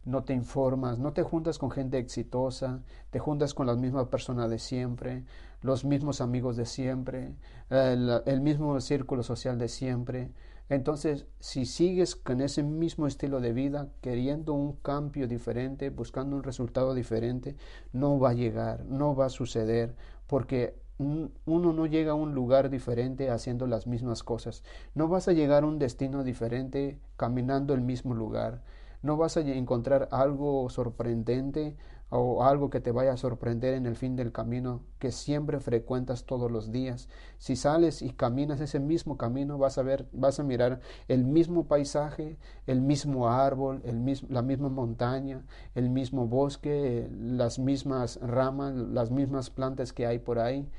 no 0.06 0.24
te 0.24 0.34
informas, 0.34 1.00
no 1.00 1.14
te 1.14 1.24
juntas 1.24 1.58
con 1.58 1.72
gente 1.72 1.98
exitosa, 1.98 2.82
te 3.10 3.20
juntas 3.20 3.54
con 3.54 3.68
las 3.68 3.78
mismas 3.78 4.08
personas 4.08 4.50
de 4.50 4.60
siempre, 4.60 5.24
los 5.62 5.86
mismos 5.86 6.22
amigos 6.22 6.58
de 6.58 6.66
siempre, 6.66 7.34
el, 7.70 8.22
el, 8.26 8.42
mismo 8.42 8.80
círculo 8.82 9.24
social 9.24 9.58
de 9.58 9.70
siempre. 9.70 10.32
Entonces, 10.70 11.26
si 11.40 11.66
sigues 11.66 12.16
con 12.16 12.42
ese 12.42 12.64
mismo 12.64 13.08
estilo 13.08 13.40
de 13.40 13.54
vida, 13.54 13.90
queriendo 14.02 14.54
un 14.54 14.74
cambio 14.78 15.28
diferente, 15.28 15.90
buscando 15.90 16.36
un 16.36 16.44
resultado 16.44 16.94
diferente, 16.94 17.56
no 17.92 18.20
va 18.20 18.32
a 18.32 18.34
llegar, 18.34 18.86
no 18.86 19.16
va 19.16 19.26
a 19.26 19.30
suceder, 19.30 19.96
porque 20.28 20.82
uno 20.98 21.74
no 21.74 21.86
llega 21.86 22.12
a 22.12 22.16
un 22.16 22.34
lugar 22.34 22.70
diferente 22.70 23.30
haciendo 23.30 23.68
las 23.68 23.88
mismas 23.88 24.24
cosas. 24.24 24.64
No 24.96 25.08
vas 25.08 25.28
a 25.28 25.34
llegar 25.34 25.64
a 25.64 25.68
un 25.68 25.80
destino 25.80 26.24
diferente 26.24 27.00
caminando 27.18 27.74
el 27.74 27.82
mismo 27.82 28.14
lugar 28.14 28.62
no 29.04 29.18
vas 29.18 29.38
a 29.38 29.42
encontrar 29.42 30.10
algo 30.12 30.70
sorprendente 30.70 31.76
o 32.10 32.44
algo 32.44 32.70
que 32.70 32.80
te 32.80 32.92
vaya 32.92 33.14
a 33.14 33.18
sorprender 33.18 33.74
en 33.74 33.86
el 33.86 33.96
fin 33.96 34.16
del 34.16 34.32
camino 34.32 34.82
que 35.00 35.12
siempre 35.12 35.60
frecuentas 35.60 36.26
todos 36.26 36.52
los 36.52 36.72
días. 36.72 37.10
Si 37.40 37.56
sales 37.56 38.02
y 38.02 38.12
caminas 38.12 38.62
ese 38.62 38.80
mismo 38.80 39.18
camino, 39.18 39.58
vas 39.58 39.78
a 39.78 39.84
ver, 39.84 40.08
vas 40.14 40.40
a 40.40 40.44
mirar 40.44 40.80
el 41.08 41.26
mismo 41.26 41.68
paisaje, 41.68 42.38
el 42.68 42.82
mismo 42.82 43.30
árbol, 43.30 43.82
el 43.84 44.00
mismo, 44.00 44.30
la 44.32 44.44
misma 44.44 44.70
montaña, 44.70 45.44
el 45.74 45.90
mismo 45.90 46.28
bosque, 46.28 47.10
las 47.12 47.58
mismas 47.58 48.20
ramas, 48.22 48.76
las 48.76 49.10
mismas 49.10 49.50
plantas 49.50 49.92
que 49.92 50.06
hay 50.06 50.20
por 50.20 50.40
ahí 50.40 50.70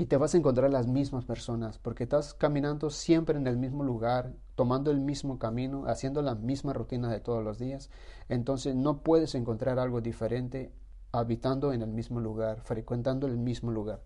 y 0.00 0.06
te 0.06 0.16
vas 0.16 0.34
a 0.34 0.38
encontrar 0.38 0.70
las 0.70 0.86
mismas 0.86 1.26
personas, 1.26 1.76
porque 1.76 2.04
estás 2.04 2.32
caminando 2.32 2.88
siempre 2.88 3.36
en 3.36 3.46
el 3.46 3.58
mismo 3.58 3.84
lugar, 3.84 4.32
tomando 4.60 4.90
el 4.90 5.00
mismo 5.00 5.38
camino, 5.38 5.86
haciendo 5.86 6.20
la 6.20 6.34
misma 6.34 6.74
rutina 6.74 7.10
de 7.10 7.18
todos 7.18 7.42
los 7.42 7.58
días. 7.58 7.88
Entonces 8.28 8.76
no 8.76 8.98
puedes 8.98 9.34
encontrar 9.34 9.78
algo 9.78 10.02
diferente 10.02 10.70
habitando 11.12 11.72
en 11.72 11.80
el 11.80 11.88
mismo 11.88 12.20
lugar, 12.20 12.60
frecuentando 12.60 13.26
el 13.26 13.38
mismo 13.38 13.70
lugar. 13.70 14.02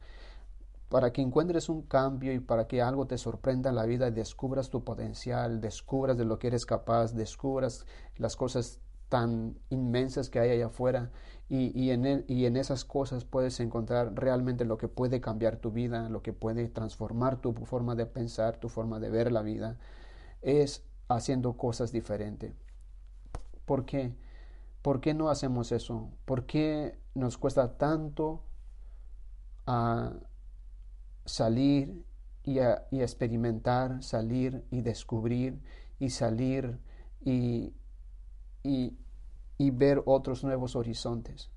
Para 0.91 1.13
que 1.13 1.23
encuentres 1.23 1.69
un 1.69 1.83
cambio 1.83 2.33
y 2.33 2.39
para 2.39 2.69
que 2.69 2.81
algo 2.83 3.09
te 3.09 3.19
sorprenda 3.19 3.71
en 3.71 3.75
la 3.75 3.85
vida, 3.85 4.13
descubras 4.13 4.71
tu 4.71 4.85
potencial, 4.85 5.61
descubras 5.61 6.17
de 6.17 6.25
lo 6.25 6.39
que 6.39 6.47
eres 6.47 6.67
capaz, 6.67 7.15
descubras 7.15 7.85
las 8.17 8.37
cosas 8.37 8.79
tan 9.09 9.59
inmensas 9.71 10.31
que 10.31 10.39
hay 10.39 10.51
allá 10.51 10.67
afuera 10.67 11.11
y, 11.49 11.77
y 11.77 11.91
en 11.91 12.57
esas 12.57 12.85
cosas 12.85 13.25
puedes 13.25 13.59
encontrar 13.59 14.15
realmente 14.15 14.65
lo 14.65 14.79
que 14.79 14.87
puede 14.87 15.21
cambiar 15.21 15.57
tu 15.57 15.73
vida, 15.73 16.09
lo 16.11 16.23
que 16.23 16.33
puede 16.33 16.69
transformar 16.69 17.41
tu 17.41 17.53
forma 17.55 17.97
de 17.97 18.07
pensar, 18.07 18.59
tu 18.59 18.69
forma 18.69 19.01
de 19.01 19.11
ver 19.11 19.33
la 19.33 19.43
vida, 19.43 19.79
es 20.45 20.85
haciendo 21.09 21.57
cosas 21.57 21.93
diferentes. 21.93 22.55
¿Por 23.65 23.85
qué? 23.85 24.15
¿Por 24.83 25.01
qué 25.01 25.15
no 25.15 25.31
hacemos 25.31 25.73
eso? 25.73 26.11
¿Por 26.25 26.47
qué 26.47 26.99
nos 27.15 27.39
cuesta 27.39 27.77
tanto 27.77 28.43
a 29.67 30.13
salir 31.25 32.05
y, 32.43 32.59
a, 32.59 32.87
experimentar, 32.93 34.03
salir 34.03 34.65
y 34.71 34.83
descubrir 34.83 35.61
y 35.99 36.11
salir 36.11 36.79
y, 37.25 37.73
y, 38.63 38.99
y 39.57 39.71
ver 39.71 40.03
otros 40.05 40.45
nuevos 40.45 40.77
horizontes. 40.77 41.51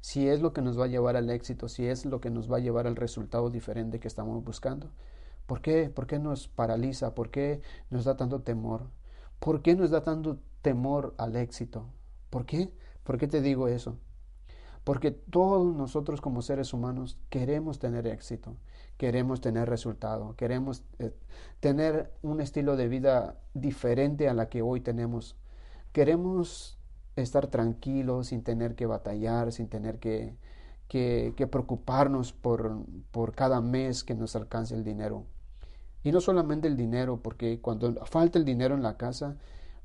Si 0.00 0.28
es 0.28 0.40
lo 0.40 0.52
que 0.52 0.62
nos 0.62 0.78
va 0.78 0.84
a 0.84 0.88
llevar 0.88 1.16
al 1.16 1.28
éxito, 1.30 1.68
si 1.68 1.86
es 1.86 2.06
lo 2.06 2.20
que 2.20 2.30
nos 2.30 2.50
va 2.50 2.58
a 2.58 2.60
llevar 2.60 2.86
al 2.86 2.96
resultado 2.96 3.50
diferente 3.50 3.98
que 3.98 4.08
estamos 4.08 4.44
buscando. 4.44 4.92
¿Por 5.48 5.62
qué? 5.62 5.88
¿Por 5.88 6.06
qué 6.06 6.18
nos 6.18 6.46
paraliza? 6.46 7.14
¿Por 7.14 7.30
qué 7.30 7.62
nos 7.88 8.04
da 8.04 8.18
tanto 8.18 8.42
temor? 8.42 8.90
¿Por 9.40 9.62
qué 9.62 9.74
nos 9.74 9.88
da 9.90 10.02
tanto 10.02 10.40
temor 10.60 11.14
al 11.16 11.36
éxito? 11.36 11.86
¿Por 12.28 12.44
qué? 12.44 12.70
¿Por 13.02 13.16
qué 13.16 13.28
te 13.28 13.40
digo 13.40 13.66
eso? 13.66 13.96
Porque 14.84 15.10
todos 15.10 15.74
nosotros 15.74 16.20
como 16.20 16.42
seres 16.42 16.74
humanos 16.74 17.18
queremos 17.30 17.78
tener 17.78 18.06
éxito, 18.06 18.56
queremos 18.98 19.40
tener 19.40 19.70
resultado, 19.70 20.36
queremos 20.36 20.84
eh, 20.98 21.14
tener 21.60 22.12
un 22.20 22.42
estilo 22.42 22.76
de 22.76 22.88
vida 22.88 23.38
diferente 23.54 24.28
a 24.28 24.34
la 24.34 24.50
que 24.50 24.60
hoy 24.60 24.82
tenemos. 24.82 25.34
Queremos 25.92 26.78
estar 27.16 27.46
tranquilos, 27.46 28.26
sin 28.26 28.42
tener 28.44 28.74
que 28.74 28.84
batallar, 28.84 29.50
sin 29.52 29.68
tener 29.68 29.98
que, 29.98 30.36
que, 30.88 31.48
preocuparnos 31.50 32.34
por, 32.34 32.84
por 33.12 33.34
cada 33.34 33.62
mes 33.62 34.04
que 34.04 34.14
nos 34.14 34.36
alcance 34.36 34.74
el 34.74 34.84
dinero. 34.84 35.24
Y 36.02 36.12
no 36.12 36.20
solamente 36.20 36.68
el 36.68 36.76
dinero, 36.76 37.20
porque 37.22 37.60
cuando 37.60 37.94
falta 38.06 38.38
el 38.38 38.44
dinero 38.44 38.74
en 38.74 38.82
la 38.82 38.96
casa, 38.96 39.36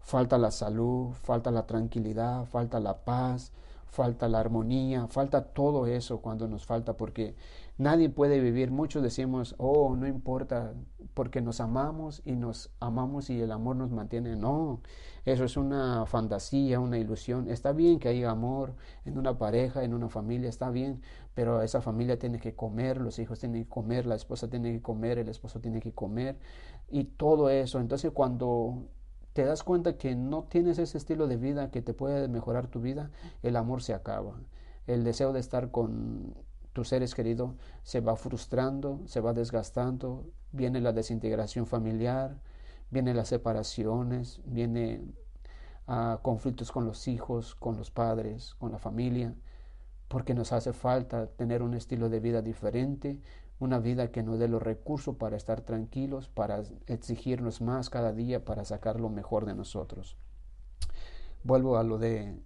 falta 0.03 0.37
la 0.37 0.51
salud, 0.51 1.13
falta 1.13 1.49
la 1.49 1.65
tranquilidad, 1.65 2.45
falta 2.45 2.79
la 2.79 3.03
paz, 3.03 3.51
falta 3.87 4.27
la 4.27 4.39
armonía, 4.39 5.07
falta 5.07 5.45
todo 5.53 5.87
eso 5.87 6.19
cuando 6.19 6.47
nos 6.47 6.65
falta, 6.65 6.97
porque 6.97 7.35
nadie 7.77 8.09
puede 8.09 8.39
vivir. 8.39 8.69
Muchos 8.71 9.01
decimos, 9.01 9.55
oh, 9.57 9.95
no 9.95 10.07
importa, 10.07 10.73
porque 11.13 11.41
nos 11.41 11.61
amamos 11.61 12.21
y 12.25 12.35
nos 12.35 12.71
amamos 12.79 13.29
y 13.29 13.39
el 13.39 13.51
amor 13.51 13.77
nos 13.77 13.91
mantiene. 13.91 14.35
No, 14.35 14.81
eso 15.25 15.45
es 15.45 15.57
una 15.57 16.05
fantasía, 16.05 16.79
una 16.79 16.97
ilusión. 16.97 17.49
Está 17.49 17.71
bien 17.71 17.99
que 17.99 18.09
haya 18.09 18.29
amor 18.29 18.75
en 19.05 19.17
una 19.17 19.37
pareja, 19.37 19.83
en 19.83 19.93
una 19.93 20.09
familia, 20.09 20.49
está 20.49 20.69
bien, 20.69 21.01
pero 21.33 21.61
esa 21.61 21.79
familia 21.81 22.19
tiene 22.19 22.39
que 22.39 22.55
comer, 22.55 22.97
los 22.97 23.19
hijos 23.19 23.39
tienen 23.39 23.63
que 23.63 23.69
comer, 23.69 24.05
la 24.05 24.15
esposa 24.15 24.49
tiene 24.49 24.73
que 24.73 24.81
comer, 24.81 25.19
el 25.19 25.29
esposo 25.29 25.61
tiene 25.61 25.79
que 25.79 25.93
comer 25.93 26.39
y 26.89 27.05
todo 27.05 27.49
eso. 27.49 27.79
Entonces 27.79 28.11
cuando 28.11 28.87
te 29.33 29.43
das 29.43 29.63
cuenta 29.63 29.97
que 29.97 30.15
no 30.15 30.43
tienes 30.43 30.79
ese 30.79 30.97
estilo 30.97 31.27
de 31.27 31.37
vida 31.37 31.71
que 31.71 31.81
te 31.81 31.93
puede 31.93 32.27
mejorar 32.27 32.67
tu 32.67 32.79
vida, 32.79 33.11
el 33.41 33.55
amor 33.55 33.81
se 33.81 33.93
acaba. 33.93 34.39
El 34.85 35.03
deseo 35.03 35.33
de 35.33 35.39
estar 35.39 35.71
con 35.71 36.35
tus 36.73 36.89
seres 36.89 37.15
queridos 37.15 37.55
se 37.83 38.01
va 38.01 38.15
frustrando, 38.15 39.01
se 39.05 39.21
va 39.21 39.33
desgastando, 39.33 40.25
viene 40.51 40.81
la 40.81 40.91
desintegración 40.91 41.65
familiar, 41.65 42.37
vienen 42.91 43.17
las 43.17 43.29
separaciones, 43.29 44.41
viene 44.45 45.01
a 45.87 46.19
conflictos 46.21 46.71
con 46.71 46.85
los 46.85 47.07
hijos, 47.07 47.55
con 47.55 47.77
los 47.77 47.91
padres, 47.91 48.55
con 48.55 48.71
la 48.71 48.79
familia, 48.79 49.35
porque 50.07 50.33
nos 50.33 50.53
hace 50.53 50.73
falta 50.73 51.27
tener 51.27 51.63
un 51.63 51.73
estilo 51.73 52.09
de 52.09 52.19
vida 52.19 52.41
diferente, 52.41 53.19
una 53.63 53.79
vida 53.79 54.11
que 54.11 54.23
nos 54.23 54.39
dé 54.39 54.47
los 54.47 54.61
recursos 54.61 55.15
para 55.15 55.37
estar 55.37 55.61
tranquilos, 55.61 56.27
para 56.27 56.63
exigirnos 56.87 57.61
más 57.61 57.89
cada 57.89 58.11
día, 58.11 58.43
para 58.43 58.65
sacar 58.65 58.99
lo 58.99 59.09
mejor 59.09 59.45
de 59.45 59.55
nosotros. 59.55 60.17
Vuelvo 61.43 61.77
a 61.77 61.83
lo 61.83 61.97
de 61.97 62.39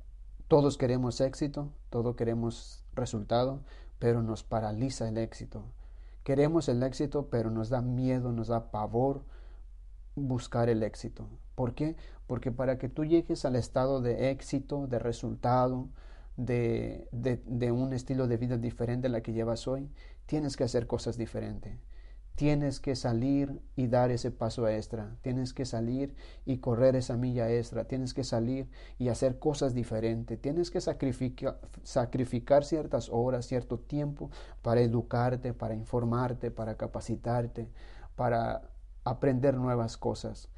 Todos 0.48 0.78
queremos 0.78 1.20
éxito, 1.20 1.74
todos 1.90 2.16
queremos 2.16 2.86
resultado, 2.94 3.62
pero 4.00 4.24
nos 4.24 4.44
paraliza 4.44 5.10
el 5.10 5.18
éxito. 5.18 5.64
Queremos 6.24 6.70
el 6.70 6.82
éxito, 6.84 7.28
pero 7.30 7.52
nos 7.52 7.70
da 7.70 7.82
miedo, 7.82 8.32
nos 8.32 8.48
da 8.48 8.72
pavor 8.72 9.24
buscar 10.16 10.70
el 10.70 10.84
éxito. 10.84 11.28
¿Por 11.56 11.74
qué? 11.74 11.96
Porque 12.28 12.52
para 12.52 12.78
que 12.78 12.90
tú 12.90 13.04
llegues 13.04 13.44
al 13.46 13.56
estado 13.56 14.02
de 14.02 14.30
éxito, 14.32 14.88
de 14.88 15.00
resultado, 15.00 15.90
de, 16.38 17.10
de, 17.12 17.72
un 17.72 17.94
estilo 17.94 18.28
de 18.28 18.38
vida 18.38 18.58
diferente 18.58 19.08
a 19.08 19.10
la 19.10 19.22
que 19.22 19.34
llevas 19.34 19.68
hoy, 19.68 19.90
tienes 20.28 20.56
que 20.56 20.64
hacer 20.64 20.88
cosas 20.88 21.18
diferentes. 21.18 21.78
Tienes 22.36 22.80
que 22.80 22.96
salir 22.96 23.60
y 23.76 23.88
dar 23.88 24.12
ese 24.12 24.30
paso 24.30 24.68
extra. 24.68 25.18
Tienes 25.24 25.56
que 25.56 25.66
salir 25.66 26.16
y 26.46 26.60
correr 26.60 26.96
esa 26.96 27.18
milla 27.18 27.50
extra. 27.52 27.86
Tienes 27.86 28.14
que 28.14 28.24
salir 28.24 28.70
y 29.00 29.10
hacer 29.10 29.40
cosas 29.40 29.74
diferentes. 29.74 30.40
Tienes 30.40 30.70
que 30.70 30.80
sacrificar, 30.80 31.60
sacrificar 31.82 32.64
ciertas 32.64 33.10
horas, 33.10 33.48
cierto 33.48 33.80
tiempo 33.80 34.30
para 34.62 34.82
educarte, 34.82 35.56
para 35.56 35.74
informarte, 35.74 36.52
para 36.52 36.78
capacitarte, 36.78 37.72
para 38.16 38.70
aprender 39.04 39.56
nuevas 39.56 39.98
cosas. 39.98 40.50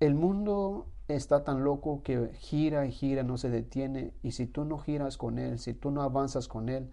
El 0.00 0.16
mundo 0.16 0.88
está 1.14 1.44
tan 1.44 1.64
loco 1.64 2.02
que 2.02 2.30
gira 2.34 2.86
y 2.86 2.92
gira, 2.92 3.22
no 3.22 3.36
se 3.36 3.50
detiene, 3.50 4.12
y 4.22 4.32
si 4.32 4.46
tú 4.46 4.64
no 4.64 4.78
giras 4.78 5.16
con 5.16 5.38
él, 5.38 5.58
si 5.58 5.74
tú 5.74 5.90
no 5.90 6.02
avanzas 6.02 6.48
con 6.48 6.68
él, 6.68 6.90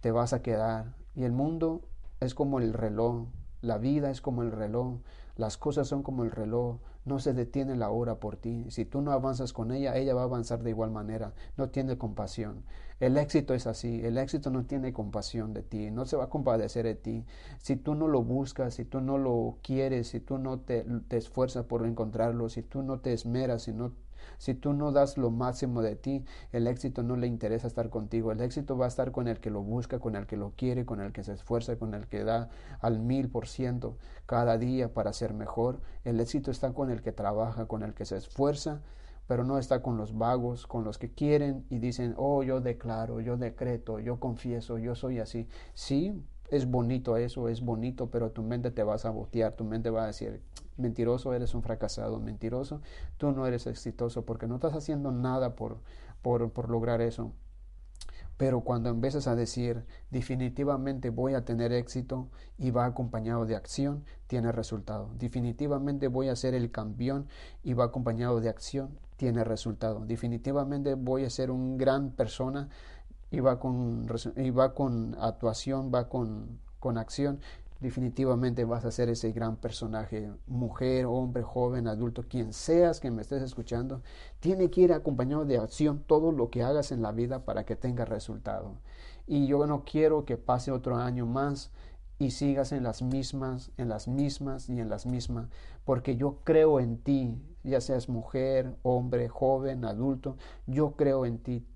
te 0.00 0.10
vas 0.10 0.32
a 0.32 0.42
quedar. 0.42 0.94
Y 1.14 1.24
el 1.24 1.32
mundo 1.32 1.82
es 2.20 2.34
como 2.34 2.58
el 2.58 2.72
reloj, 2.72 3.26
la 3.60 3.78
vida 3.78 4.10
es 4.10 4.20
como 4.20 4.42
el 4.42 4.52
reloj, 4.52 4.98
las 5.36 5.56
cosas 5.56 5.88
son 5.88 6.02
como 6.02 6.24
el 6.24 6.30
reloj, 6.30 6.78
no 7.04 7.18
se 7.18 7.32
detiene 7.32 7.76
la 7.76 7.90
hora 7.90 8.20
por 8.20 8.36
ti. 8.36 8.66
Si 8.70 8.84
tú 8.84 9.00
no 9.00 9.12
avanzas 9.12 9.52
con 9.52 9.72
ella, 9.72 9.96
ella 9.96 10.14
va 10.14 10.22
a 10.22 10.24
avanzar 10.24 10.62
de 10.62 10.70
igual 10.70 10.90
manera, 10.90 11.32
no 11.56 11.70
tiene 11.70 11.98
compasión. 11.98 12.64
El 13.00 13.16
éxito 13.16 13.54
es 13.54 13.66
así, 13.66 14.00
el 14.04 14.16
éxito 14.18 14.50
no 14.50 14.64
tiene 14.64 14.92
compasión 14.92 15.52
de 15.54 15.62
ti, 15.62 15.90
no 15.90 16.04
se 16.04 16.16
va 16.16 16.24
a 16.24 16.30
compadecer 16.30 16.84
de 16.84 16.94
ti. 16.94 17.24
Si 17.58 17.76
tú 17.76 17.94
no 17.94 18.06
lo 18.06 18.22
buscas, 18.22 18.74
si 18.74 18.84
tú 18.84 19.00
no 19.00 19.18
lo 19.18 19.58
quieres, 19.62 20.08
si 20.08 20.20
tú 20.20 20.38
no 20.38 20.60
te, 20.60 20.84
te 21.08 21.16
esfuerzas 21.16 21.64
por 21.64 21.84
encontrarlo, 21.84 22.48
si 22.48 22.62
tú 22.62 22.82
no 22.82 23.00
te 23.00 23.12
esmeras, 23.12 23.62
si 23.62 23.72
no 23.72 23.92
si 24.38 24.54
tú 24.54 24.72
no 24.72 24.92
das 24.92 25.16
lo 25.16 25.30
máximo 25.30 25.82
de 25.82 25.96
ti, 25.96 26.24
el 26.52 26.66
éxito 26.66 27.02
no 27.02 27.16
le 27.16 27.26
interesa 27.26 27.66
estar 27.66 27.90
contigo. 27.90 28.32
El 28.32 28.40
éxito 28.40 28.76
va 28.76 28.86
a 28.86 28.88
estar 28.88 29.12
con 29.12 29.28
el 29.28 29.40
que 29.40 29.50
lo 29.50 29.62
busca, 29.62 29.98
con 29.98 30.16
el 30.16 30.26
que 30.26 30.36
lo 30.36 30.52
quiere, 30.56 30.84
con 30.84 31.00
el 31.00 31.12
que 31.12 31.24
se 31.24 31.32
esfuerza, 31.32 31.76
con 31.76 31.94
el 31.94 32.06
que 32.06 32.24
da 32.24 32.48
al 32.80 33.00
mil 33.00 33.28
por 33.28 33.46
ciento 33.46 33.96
cada 34.26 34.58
día 34.58 34.92
para 34.92 35.12
ser 35.12 35.34
mejor. 35.34 35.80
El 36.04 36.20
éxito 36.20 36.50
está 36.50 36.72
con 36.72 36.90
el 36.90 37.02
que 37.02 37.12
trabaja, 37.12 37.66
con 37.66 37.82
el 37.82 37.94
que 37.94 38.04
se 38.04 38.16
esfuerza, 38.16 38.80
pero 39.26 39.44
no 39.44 39.58
está 39.58 39.82
con 39.82 39.96
los 39.96 40.16
vagos, 40.18 40.66
con 40.66 40.84
los 40.84 40.98
que 40.98 41.10
quieren 41.10 41.64
y 41.70 41.78
dicen, 41.78 42.14
oh, 42.16 42.42
yo 42.42 42.60
declaro, 42.60 43.20
yo 43.20 43.36
decreto, 43.36 43.98
yo 43.98 44.18
confieso, 44.20 44.78
yo 44.78 44.94
soy 44.94 45.20
así. 45.20 45.48
Sí, 45.74 46.22
es 46.52 46.70
bonito 46.70 47.16
eso, 47.16 47.48
es 47.48 47.62
bonito, 47.62 48.10
pero 48.10 48.30
tu 48.30 48.42
mente 48.42 48.70
te 48.70 48.82
va 48.82 48.94
a 48.94 48.98
sabotear, 48.98 49.54
tu 49.54 49.64
mente 49.64 49.88
va 49.88 50.04
a 50.04 50.08
decir, 50.08 50.42
mentiroso, 50.76 51.32
eres 51.32 51.54
un 51.54 51.62
fracasado, 51.62 52.20
mentiroso, 52.20 52.82
tú 53.16 53.32
no 53.32 53.46
eres 53.46 53.66
exitoso 53.66 54.26
porque 54.26 54.46
no 54.46 54.56
estás 54.56 54.74
haciendo 54.74 55.12
nada 55.12 55.56
por, 55.56 55.78
por, 56.20 56.52
por 56.52 56.68
lograr 56.68 57.00
eso. 57.00 57.32
Pero 58.36 58.60
cuando 58.60 58.90
empiezas 58.90 59.28
a 59.28 59.34
decir 59.34 59.84
definitivamente 60.10 61.08
voy 61.10 61.34
a 61.34 61.44
tener 61.44 61.72
éxito 61.72 62.28
y 62.58 62.70
va 62.70 62.84
acompañado 62.84 63.46
de 63.46 63.56
acción, 63.56 64.04
tiene 64.26 64.52
resultado. 64.52 65.10
Definitivamente 65.16 66.08
voy 66.08 66.28
a 66.28 66.36
ser 66.36 66.54
el 66.54 66.70
campeón 66.70 67.28
y 67.62 67.72
va 67.72 67.84
acompañado 67.84 68.40
de 68.40 68.50
acción, 68.50 68.98
tiene 69.16 69.42
resultado. 69.44 70.04
Definitivamente 70.04 70.94
voy 70.96 71.24
a 71.24 71.30
ser 71.30 71.50
un 71.50 71.78
gran 71.78 72.10
persona 72.10 72.68
y 73.32 73.40
va 73.40 73.58
con, 73.58 74.06
y 74.36 74.50
va 74.50 74.74
con 74.74 75.16
actuación, 75.18 75.90
va 75.92 76.08
con, 76.08 76.60
con 76.78 76.98
acción, 76.98 77.40
definitivamente 77.80 78.64
vas 78.64 78.84
a 78.84 78.92
ser 78.92 79.08
ese 79.08 79.32
gran 79.32 79.56
personaje, 79.56 80.30
mujer, 80.46 81.06
hombre, 81.06 81.42
joven, 81.42 81.88
adulto, 81.88 82.24
quien 82.28 82.52
seas 82.52 83.00
que 83.00 83.10
me 83.10 83.22
estés 83.22 83.42
escuchando, 83.42 84.02
tiene 84.38 84.70
que 84.70 84.82
ir 84.82 84.92
acompañado 84.92 85.46
de 85.46 85.58
acción 85.58 86.04
todo 86.06 86.30
lo 86.30 86.50
que 86.50 86.62
hagas 86.62 86.92
en 86.92 87.00
la 87.00 87.10
vida 87.10 87.44
para 87.44 87.64
que 87.64 87.74
tenga 87.74 88.04
resultado. 88.04 88.76
Y 89.26 89.46
yo 89.46 89.66
no 89.66 89.82
quiero 89.84 90.26
que 90.26 90.36
pase 90.36 90.70
otro 90.70 90.96
año 90.96 91.24
más 91.24 91.70
y 92.18 92.32
sigas 92.32 92.70
en 92.70 92.82
las 92.82 93.00
mismas, 93.00 93.72
en 93.78 93.88
las 93.88 94.08
mismas 94.08 94.68
y 94.68 94.78
en 94.78 94.90
las 94.90 95.06
mismas, 95.06 95.48
porque 95.84 96.16
yo 96.16 96.38
creo 96.44 96.80
en 96.80 96.98
ti, 96.98 97.34
ya 97.64 97.80
seas 97.80 98.10
mujer, 98.10 98.76
hombre, 98.82 99.28
joven, 99.30 99.86
adulto, 99.86 100.36
yo 100.66 100.92
creo 100.92 101.24
en 101.24 101.38
ti. 101.38 101.66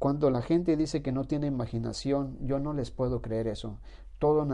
Cuando 0.00 0.30
la 0.30 0.40
gente 0.40 0.78
dice 0.78 1.02
que 1.02 1.12
no 1.12 1.26
tiene 1.26 1.46
imaginación, 1.46 2.38
yo 2.40 2.58
no 2.58 2.72
les 2.72 2.90
puedo 2.90 3.20
creer 3.20 3.46
eso. 3.46 3.80
Todos 4.18 4.46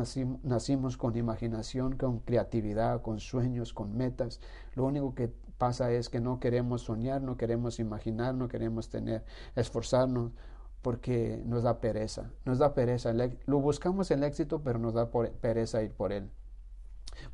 nacimos, 0.42 0.96
con 0.96 1.16
imaginación, 1.16 1.96
con 1.96 2.18
creatividad, 2.18 3.00
con 3.00 3.20
sueños, 3.20 3.72
con 3.72 3.96
metas. 3.96 4.40
Lo 4.74 4.84
único 4.84 5.14
que 5.14 5.32
pasa 5.56 5.92
es 5.92 6.08
que 6.08 6.18
no 6.18 6.40
queremos 6.40 6.82
soñar, 6.82 7.22
no 7.22 7.36
queremos 7.36 7.78
imaginar, 7.78 8.34
no 8.34 8.48
queremos 8.48 8.88
tener, 8.88 9.24
esforzarnos 9.54 10.32
porque 10.82 11.40
nos 11.46 11.62
da 11.62 11.80
pereza. 11.80 12.32
Nos 12.44 12.58
da 12.58 12.74
pereza. 12.74 13.12
Lo 13.44 13.60
buscamos 13.60 14.10
el 14.10 14.24
éxito, 14.24 14.64
pero 14.64 14.80
nos 14.80 14.94
da 14.94 15.12
pereza 15.12 15.80
ir 15.80 15.92
por 15.92 16.10
él. 16.10 16.28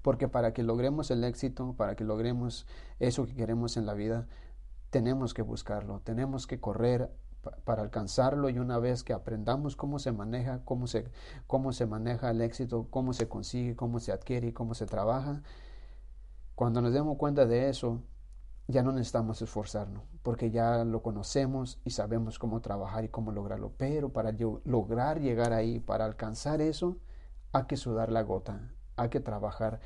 Porque 0.03 0.29
para 0.29 0.53
que 0.53 0.62
logremos 0.62 1.11
el 1.11 1.25
éxito, 1.25 1.77
para 1.79 1.96
que 1.96 2.05
logremos 2.05 2.66
eso 2.98 3.25
que 3.25 3.35
queremos 3.35 3.79
en 3.79 3.87
la 3.87 3.94
vida, 3.94 4.27
tenemos 4.90 5.33
que 5.33 5.40
buscarlo, 5.40 6.01
tenemos 6.05 6.46
que 6.46 6.61
correr 6.61 7.11
para 7.65 7.83
alcanzarlo 7.83 8.49
y 8.51 8.59
una 8.59 8.79
vez 8.79 9.03
que 9.03 9.13
aprendamos 9.13 9.77
cómo 9.77 9.99
se 9.99 10.13
maneja, 10.13 10.61
cómo 10.65 10.87
se, 10.87 11.11
cómo 11.47 11.73
se 11.73 11.87
maneja 11.87 12.31
el 12.31 12.41
éxito, 12.41 12.87
cómo 12.91 13.13
se 13.13 13.29
consigue, 13.29 13.77
cómo 13.77 13.99
se 14.01 14.13
adquiere 14.13 14.53
cómo 14.53 14.75
se 14.75 14.87
trabaja, 14.87 15.43
cuando 16.55 16.81
nos 16.81 16.93
demos 16.93 17.17
cuenta 17.17 17.47
de 17.47 17.69
eso, 17.69 18.03
ya 18.69 18.83
no 18.83 18.93
necesitamos 18.93 19.43
esforzarnos, 19.43 20.05
porque 20.23 20.51
ya 20.51 20.85
lo 20.85 21.03
conocemos 21.03 21.81
y 21.85 21.91
sabemos 21.91 22.39
cómo 22.39 22.61
trabajar 22.61 23.05
y 23.05 23.09
cómo 23.09 23.33
lograrlo. 23.33 23.73
Pero 23.77 24.13
para 24.13 24.33
lograr 24.65 25.21
llegar 25.21 25.53
ahí, 25.53 25.81
para 25.81 26.05
alcanzar 26.05 26.61
eso, 26.61 26.99
hay 27.53 27.65
que 27.65 27.77
sudar 27.77 28.13
la 28.13 28.23
gota, 28.23 28.71
hay 28.97 29.09
que 29.09 29.21
trabajar, 29.21 29.81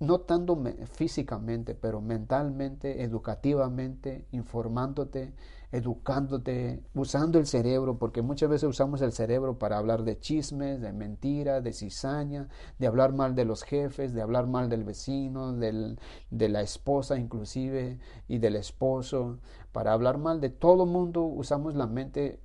no 0.00 0.20
tanto 0.20 0.60
físicamente, 0.92 1.74
pero 1.74 2.00
mentalmente, 2.00 3.02
educativamente, 3.02 4.26
informándote, 4.30 5.34
educándote, 5.72 6.82
usando 6.94 7.38
el 7.38 7.46
cerebro, 7.46 7.98
porque 7.98 8.22
muchas 8.22 8.48
veces 8.48 8.68
usamos 8.68 9.02
el 9.02 9.12
cerebro 9.12 9.58
para 9.58 9.76
hablar 9.76 10.04
de 10.04 10.18
chismes, 10.18 10.80
de 10.80 10.92
mentiras, 10.92 11.62
de 11.64 11.72
cizaña, 11.72 12.48
de 12.78 12.86
hablar 12.86 13.12
mal 13.12 13.34
de 13.34 13.44
los 13.44 13.64
jefes, 13.64 14.14
de 14.14 14.22
hablar 14.22 14.46
mal 14.46 14.68
del 14.68 14.84
vecino, 14.84 15.52
del, 15.52 15.98
de 16.30 16.48
la 16.48 16.62
esposa 16.62 17.18
inclusive 17.18 17.98
y 18.28 18.38
del 18.38 18.56
esposo, 18.56 19.38
para 19.72 19.92
hablar 19.92 20.18
mal 20.18 20.40
de 20.40 20.50
todo 20.50 20.86
mundo 20.86 21.24
usamos 21.24 21.74
la 21.74 21.86
mente. 21.86 22.40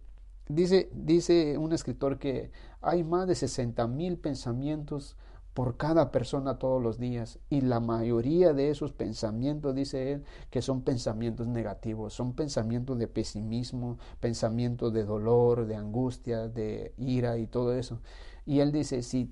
Dice, 0.50 0.89
dice 0.94 1.58
un 1.58 1.72
escritor 1.72 2.18
que 2.20 2.52
hay 2.82 3.04
más 3.04 3.28
de 3.28 3.36
60 3.36 3.88
mil 3.88 4.18
pensamientos 4.18 5.16
por 5.54 5.78
cada 5.78 6.12
persona 6.12 6.58
todos 6.58 6.82
los 6.82 6.98
días. 6.98 7.39
Y 7.50 7.62
la 7.62 7.80
mayoría 7.80 8.54
de 8.54 8.70
esos 8.70 8.92
pensamientos, 8.92 9.76
dice 9.76 10.13
él, 10.13 10.24
que 10.50 10.62
son 10.62 10.82
pensamientos 10.82 11.48
negativos, 11.48 12.13
son 12.13 12.34
pensamientos 12.34 12.98
de 12.98 13.08
pesimismo, 13.08 13.98
pensamientos 14.20 14.94
de 14.94 15.04
dolor, 15.04 15.68
de 15.68 15.76
angustia, 15.76 16.48
de 16.48 16.94
ira 16.98 17.38
y 17.38 17.48
todo 17.48 17.74
eso. 17.74 18.02
Y 18.46 18.60
él 18.60 18.72
dice, 18.72 19.04
si 19.04 19.32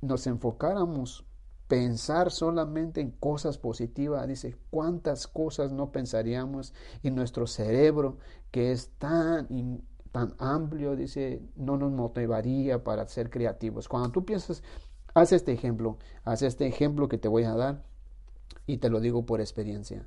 nos 0.00 0.26
enfocáramos 0.26 1.26
pensar 1.66 2.30
solamente 2.30 3.00
en 3.00 3.10
cosas 3.10 3.58
positivas, 3.58 4.26
dice, 4.28 4.56
cuántas 4.70 5.26
cosas 5.26 5.72
no 5.72 5.90
pensaríamos 5.90 6.74
y 7.02 7.10
nuestro 7.10 7.48
cerebro 7.48 8.18
que 8.52 8.70
es 8.70 8.90
tan 8.98 9.48
tan 10.16 10.34
amplio, 10.38 10.96
dice, 10.96 11.42
no 11.56 11.76
nos 11.76 11.92
motivaría 11.92 12.82
para 12.82 13.06
ser 13.06 13.28
creativos. 13.28 13.86
Cuando 13.86 14.08
tú 14.12 14.24
piensas 14.24 14.62
Haz 15.16 15.32
este 15.32 15.50
ejemplo, 15.54 15.96
haz 16.24 16.42
este 16.42 16.66
ejemplo 16.66 17.08
que 17.08 17.16
te 17.16 17.28
voy 17.28 17.44
a 17.44 17.54
dar 17.54 17.82
y 18.66 18.76
te 18.76 18.90
lo 18.90 19.00
digo 19.00 19.24
por 19.24 19.40
experiencia. 19.40 20.06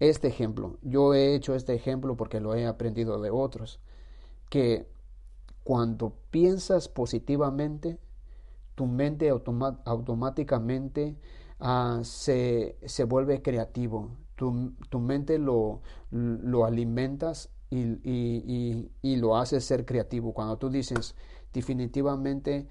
Este 0.00 0.28
ejemplo, 0.28 0.78
yo 0.80 1.12
he 1.12 1.34
hecho 1.34 1.54
este 1.54 1.74
ejemplo 1.74 2.16
porque 2.16 2.40
lo 2.40 2.54
he 2.54 2.64
aprendido 2.64 3.20
de 3.20 3.28
otros, 3.28 3.80
que 4.48 4.88
cuando 5.62 6.14
piensas 6.30 6.88
positivamente, 6.88 7.98
tu 8.76 8.86
mente 8.86 9.28
automáticamente 9.28 11.18
ah, 11.60 12.00
se, 12.02 12.78
se, 12.86 13.04
vuelve 13.04 13.42
creativo, 13.42 14.08
tu, 14.36 14.72
tu 14.88 15.00
mente 15.00 15.38
lo, 15.38 15.82
lo 16.10 16.64
alimentas 16.64 17.50
y, 17.68 17.82
y, 18.10 18.90
y, 19.02 19.16
lo 19.16 19.36
haces 19.36 19.66
ser 19.66 19.84
creativo. 19.84 20.32
Cuando 20.32 20.56
tú 20.56 20.70
dices, 20.70 21.14
definitivamente 21.52 22.68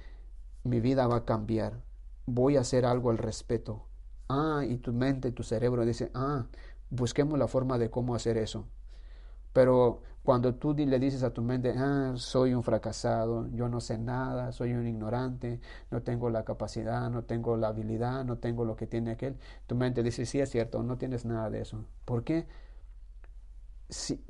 mi 0.65 0.81
vida 0.81 1.07
va 1.07 1.17
a 1.17 1.25
cambiar, 1.25 1.81
voy 2.25 2.57
a 2.57 2.61
hacer 2.61 2.85
algo 2.85 3.11
al 3.11 3.17
respecto. 3.19 3.87
Ah, 4.29 4.63
y 4.67 4.77
tu 4.79 4.93
mente, 4.93 5.31
tu 5.31 5.43
cerebro 5.43 5.85
dice, 5.85 6.11
ah, 6.15 6.47
busquemos 6.89 7.39
la 7.39 7.47
forma 7.47 7.77
de 7.77 7.89
cómo 7.91 8.15
hacer 8.15 8.37
eso. 8.37 8.67
Pero 9.53 10.01
Cuando 10.23 10.55
tú 10.55 10.73
le 10.73 10.99
dices 10.99 11.23
a 11.23 11.33
tu 11.33 11.43
mente, 11.43 11.75
ah, 11.77 12.13
soy 12.17 12.55
un 12.55 12.63
fracasado, 12.63 13.47
yo 13.51 13.69
no 13.69 13.79
sé 13.79 13.99
nada, 13.99 14.51
soy 14.51 14.73
un 14.73 14.87
ignorante, 14.87 15.61
no 15.91 16.01
tengo 16.01 16.31
la 16.31 16.43
capacidad, 16.43 17.11
no 17.11 17.23
tengo 17.25 17.57
la 17.57 17.67
habilidad, 17.69 18.25
no 18.25 18.39
tengo 18.39 18.65
lo 18.65 18.75
que 18.75 18.87
tiene 18.87 19.11
aquel, 19.11 19.37
tu 19.67 19.75
mente 19.75 20.01
dice, 20.03 20.25
sí 20.25 20.39
es 20.39 20.49
cierto, 20.49 20.81
no 20.83 20.97
tienes 20.97 21.25
nada 21.25 21.51
de 21.51 21.61
eso. 21.61 21.85
¿Por 22.05 22.23
qué? 22.23 22.47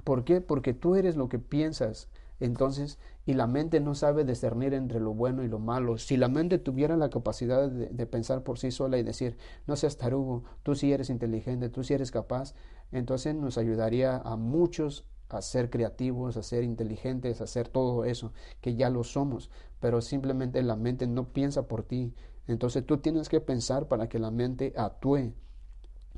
¿Por 0.04 0.24
qué? 0.24 0.41
Porque 0.41 0.74
tú 0.74 0.95
eres 0.95 1.15
lo 1.15 1.30
que 1.30 1.39
piensas. 1.39 2.10
Entonces, 2.39 3.00
y 3.26 3.34
la 3.34 3.48
mente 3.48 3.80
no 3.80 3.96
sabe 3.96 4.24
discernir 4.24 4.74
entre 4.74 5.00
lo 5.00 5.14
bueno 5.14 5.44
y 5.44 5.48
lo 5.48 5.58
malo. 5.58 5.98
Si 5.98 6.16
la 6.16 6.28
mente 6.28 6.60
tuviera 6.60 6.96
la 6.96 7.10
capacidad 7.10 7.70
de, 7.70 8.06
pensar 8.06 8.44
por 8.44 8.60
sí 8.60 8.72
sola 8.72 8.98
y 8.98 9.04
decir, 9.04 9.38
no 9.66 9.76
seas 9.76 9.98
tarugo, 9.98 10.44
tú 10.62 10.76
sí 10.76 10.94
eres 10.94 11.10
inteligente, 11.10 11.70
tú 11.70 11.84
sí 11.84 11.94
eres 11.94 12.12
capaz, 12.12 12.54
entonces 12.92 13.34
nos 13.36 13.58
ayudaría 13.58 14.18
a 14.18 14.36
muchos 14.36 15.06
a 15.30 15.42
ser 15.42 15.72
creativos, 15.72 16.38
a 16.38 16.44
ser 16.44 16.64
inteligentes, 16.64 17.42
a 17.42 17.46
hacer 17.46 17.68
todo 17.68 18.06
eso, 18.06 18.32
que 18.62 18.76
ya 18.76 18.92
lo 18.92 19.04
somos, 19.04 19.50
pero 19.80 20.02
simplemente 20.02 20.62
la 20.62 20.76
mente 20.76 21.08
no 21.08 21.30
piensa 21.30 21.68
por 21.68 21.84
ti. 21.84 22.14
Entonces 22.48 22.86
tú 22.86 22.98
tienes 23.00 23.28
que 23.28 23.42
pensar 23.42 23.88
para 23.88 24.08
que 24.08 24.20
la 24.20 24.30
mente 24.30 24.74
actúe. 24.78 25.34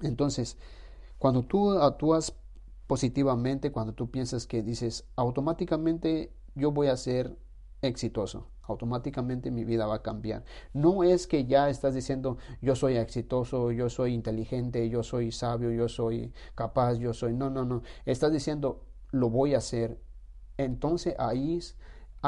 Entonces, 0.02 0.58
cuando 1.18 1.44
tú 1.44 1.72
actúas 1.72 2.36
positivamente, 2.86 3.72
cuando 3.72 3.94
tú 3.94 4.12
piensas 4.12 4.46
que 4.46 4.62
dices, 4.62 5.06
automáticamente 5.16 6.32
yo 6.58 6.72
voy 6.72 6.88
a 6.88 6.98
ser 6.98 7.38
exitoso, 7.82 8.50
automáticamente 8.64 9.52
mi 9.52 9.64
vida 9.64 9.86
va 9.86 9.96
a 9.96 10.02
cambiar. 10.02 10.44
No 10.74 11.04
es 11.04 11.28
que 11.28 11.46
ya 11.46 11.70
estás 11.70 11.94
diciendo 11.94 12.38
yo 12.62 12.76
soy 12.76 12.98
exitoso, 12.98 13.72
yo 13.72 13.90
soy 13.90 14.14
inteligente, 14.14 14.90
yo 14.90 15.04
soy 15.04 15.32
sabio, 15.32 15.72
yo 15.72 15.88
soy 15.88 16.34
capaz, 16.56 16.96
yo 16.96 17.14
soy... 17.14 17.34
No, 17.34 17.50
no, 17.50 17.66
no. 17.66 17.84
Estás 18.06 18.32
diciendo 18.32 18.84
lo 19.12 19.30
voy 19.30 19.54
a 19.54 19.60
hacer. 19.60 20.02
Entonces 20.58 21.16
ahí 21.20 21.60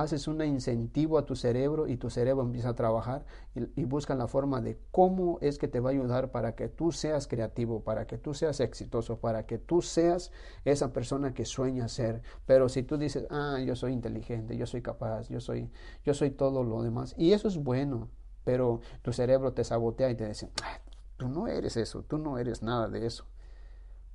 haces 0.01 0.27
un 0.27 0.41
incentivo 0.43 1.17
a 1.17 1.25
tu 1.25 1.35
cerebro 1.35 1.87
y 1.87 1.97
tu 1.97 2.09
cerebro 2.09 2.43
empieza 2.43 2.69
a 2.69 2.75
trabajar 2.75 3.25
y, 3.55 3.83
busca 3.85 4.15
la 4.15 4.27
forma 4.27 4.61
de 4.61 4.79
cómo 4.91 5.39
es 5.41 5.57
que 5.57 5.67
te 5.67 5.79
va 5.79 5.89
a 5.89 5.93
ayudar 5.93 6.31
para 6.31 6.55
que 6.55 6.67
tú 6.67 6.91
seas 6.91 7.27
creativo, 7.27 7.83
para 7.83 8.07
que 8.07 8.17
tú 8.17 8.33
seas 8.33 8.59
exitoso, 8.59 9.19
para 9.19 9.45
que 9.45 9.57
tú 9.57 9.81
seas 9.81 10.31
esa 10.65 10.93
persona 10.93 11.33
que 11.33 11.45
sueña 11.45 11.87
ser. 11.87 12.21
Pero 12.45 12.69
si 12.69 12.83
tú 12.83 12.97
dices, 12.97 13.25
ah, 13.29 13.59
yo 13.65 13.75
soy 13.75 13.93
inteligente, 13.93 14.57
yo 14.57 14.65
soy 14.65 14.81
capaz, 14.81 15.29
yo 15.29 15.39
soy, 15.39 15.71
yo 16.03 16.13
soy 16.13 16.31
todo 16.31 16.63
lo 16.63 16.81
demás, 16.83 17.15
y 17.17 17.33
eso 17.33 17.47
es 17.47 17.57
bueno, 17.57 18.09
pero 18.43 18.81
tu 19.01 19.11
cerebro 19.11 19.53
te 19.53 19.63
sabotea 19.63 20.09
y 20.11 20.15
te 20.15 20.27
dice, 20.27 20.51
ah, 20.63 20.79
tú 21.17 21.27
no 21.29 21.47
eres 21.47 21.77
eso, 21.77 22.03
tú 22.03 22.17
no 22.17 22.37
eres 22.37 22.63
nada 22.63 22.87
de 22.87 23.05
eso. 23.05 23.25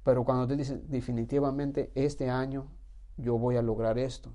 Pero 0.05 0.25
cuando 0.25 0.47
tú 0.47 0.57
dices 0.57 0.89
definitivamente 0.89 1.91
este 1.95 2.29
año 2.31 2.71
yo 3.17 3.39
voy 3.39 3.57
a 3.57 3.63
lograr 3.63 3.99
esto 3.99 4.33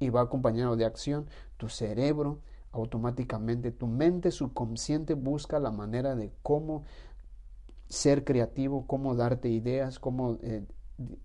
y 0.00 0.08
va 0.08 0.22
acompañado 0.22 0.74
de 0.76 0.84
acción, 0.84 1.28
tu 1.56 1.68
cerebro 1.68 2.40
automáticamente, 2.72 3.70
tu 3.70 3.86
mente 3.86 4.30
subconsciente 4.30 5.14
busca 5.14 5.60
la 5.60 5.70
manera 5.70 6.16
de 6.16 6.32
cómo 6.42 6.84
ser 7.88 8.24
creativo, 8.24 8.86
cómo 8.86 9.14
darte 9.14 9.48
ideas, 9.48 9.98
cómo 9.98 10.38
eh, 10.42 10.64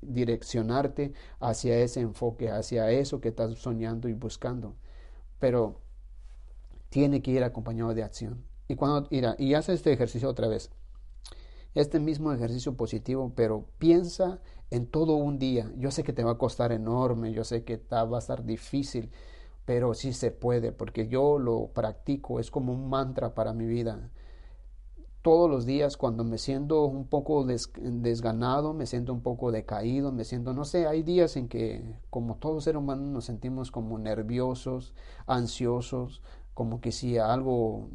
direccionarte 0.01 1.13
hacia 1.39 1.77
ese 1.77 2.01
enfoque, 2.01 2.49
hacia 2.49 2.91
eso 2.91 3.21
que 3.21 3.29
estás 3.29 3.53
soñando 3.59 4.09
y 4.09 4.13
buscando. 4.13 4.75
Pero 5.39 5.81
tiene 6.89 7.21
que 7.21 7.31
ir 7.31 7.43
acompañado 7.43 7.93
de 7.93 8.03
acción. 8.03 8.43
Y 8.67 8.75
cuando 8.75 9.07
irá, 9.11 9.35
y 9.37 9.53
hace 9.53 9.73
este 9.73 9.93
ejercicio 9.93 10.29
otra 10.29 10.47
vez 10.47 10.71
este 11.75 11.99
mismo 11.99 12.31
ejercicio 12.31 12.75
positivo, 12.75 13.33
pero 13.35 13.67
piensa 13.77 14.39
en 14.71 14.87
todo 14.87 15.15
un 15.15 15.39
día. 15.39 15.71
Yo 15.77 15.91
sé 15.91 16.03
que 16.03 16.13
te 16.13 16.23
va 16.23 16.31
a 16.31 16.37
costar 16.37 16.71
enorme, 16.71 17.33
yo 17.33 17.43
sé 17.43 17.63
que 17.63 17.81
va 17.91 18.17
a 18.17 18.19
estar 18.19 18.45
difícil, 18.45 19.11
pero 19.65 19.93
sí 19.93 20.13
se 20.13 20.31
puede, 20.31 20.71
porque 20.71 21.07
yo 21.07 21.39
lo 21.39 21.67
practico, 21.67 22.39
es 22.39 22.51
como 22.51 22.73
un 22.73 22.89
mantra 22.89 23.33
para 23.33 23.53
mi 23.53 23.65
vida. 23.65 24.11
Todos 25.21 25.49
los 25.49 25.65
días 25.65 25.97
cuando 25.97 26.23
me 26.23 26.37
siento 26.37 26.85
un 26.85 27.07
poco 27.07 27.45
desganado, 27.45 28.73
me 28.73 28.85
siento 28.85 29.11
un 29.11 29.21
poco 29.21 29.51
decaído, 29.51 30.11
me 30.11 30.23
siento, 30.23 30.53
no 30.53 30.65
sé, 30.65 30.85
hay 30.85 31.01
días 31.01 31.35
en 31.35 31.47
que 31.47 31.97
como 32.11 32.35
todo 32.35 32.61
ser 32.61 32.77
humano 32.77 33.01
nos 33.01 33.25
sentimos 33.25 33.71
como 33.71 33.97
nerviosos, 33.97 34.93
ansiosos, 35.25 36.21
como 36.53 36.79
que 36.79 36.91
si 36.91 37.17
algo 37.17 37.89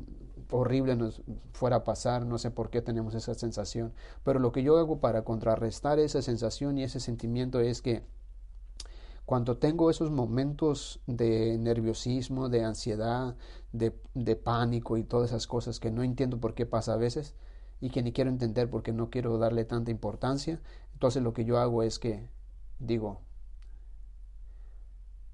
horrible 0.51 0.97
nos 0.97 1.23
fuera 1.53 1.77
a 1.77 1.85
pasar, 1.85 2.27
no 2.27 2.39
sé 2.39 2.51
por 2.51 2.71
qué 2.71 2.83
tenemos 2.83 3.15
esa 3.15 3.35
sensación, 3.35 3.93
pero 4.25 4.39
lo 4.39 4.53
que 4.53 4.63
yo 4.63 4.79
hago 4.79 5.01
para 5.01 5.23
contrarrestar 5.23 5.99
esa 5.99 6.23
sensación 6.23 6.79
y 6.79 6.85
ese 6.85 7.01
sentimiento 7.01 7.61
es 7.61 7.83
que 7.83 8.05
cuando 9.25 9.59
tengo 9.59 9.91
esos 9.91 10.11
momentos 10.11 11.01
de 11.07 11.57
nerviosismo, 11.59 12.49
de 12.49 12.65
ansiedad, 12.65 13.37
de, 13.73 13.97
de 14.15 14.37
pánico 14.37 14.97
y 14.97 15.05
todas 15.05 15.31
esas 15.31 15.47
cosas 15.47 15.79
que 15.79 15.93
no 15.93 16.03
entiendo 16.03 16.41
por 16.41 16.55
qué 16.55 16.67
pasa 16.67 16.95
a 16.95 16.97
veces 16.97 17.35
y 17.81 17.91
que 17.91 18.03
ni 18.03 18.13
quiero 18.13 18.31
entender 18.31 18.69
porque 18.69 18.93
no 18.93 19.09
quiero 19.09 19.39
darle 19.39 19.65
tanta 19.65 19.93
importancia, 19.93 20.61
entonces 20.95 21.23
lo 21.23 21.33
que 21.33 21.45
yo 21.45 21.59
hago 21.59 21.83
es 21.83 21.99
que 21.99 22.29
digo, 22.81 23.21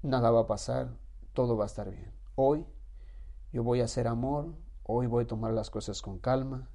nada 0.03 0.29
va 0.29 0.41
a 0.41 0.47
pasar, 0.47 0.95
todo 1.33 1.57
va 1.57 1.63
a 1.63 1.67
estar 1.67 1.89
bien. 1.89 2.11
Hoy 2.35 2.65
yo 3.51 3.63
voy 3.63 3.81
a 3.81 3.85
hacer 3.85 4.07
amor, 4.07 4.53
Hoy 4.89 5.05
voy 5.07 5.25
a 5.25 5.27
tomar 5.27 5.51
las 5.51 5.69
cosas 5.69 6.01
con 6.01 6.17
calma. 6.17 6.69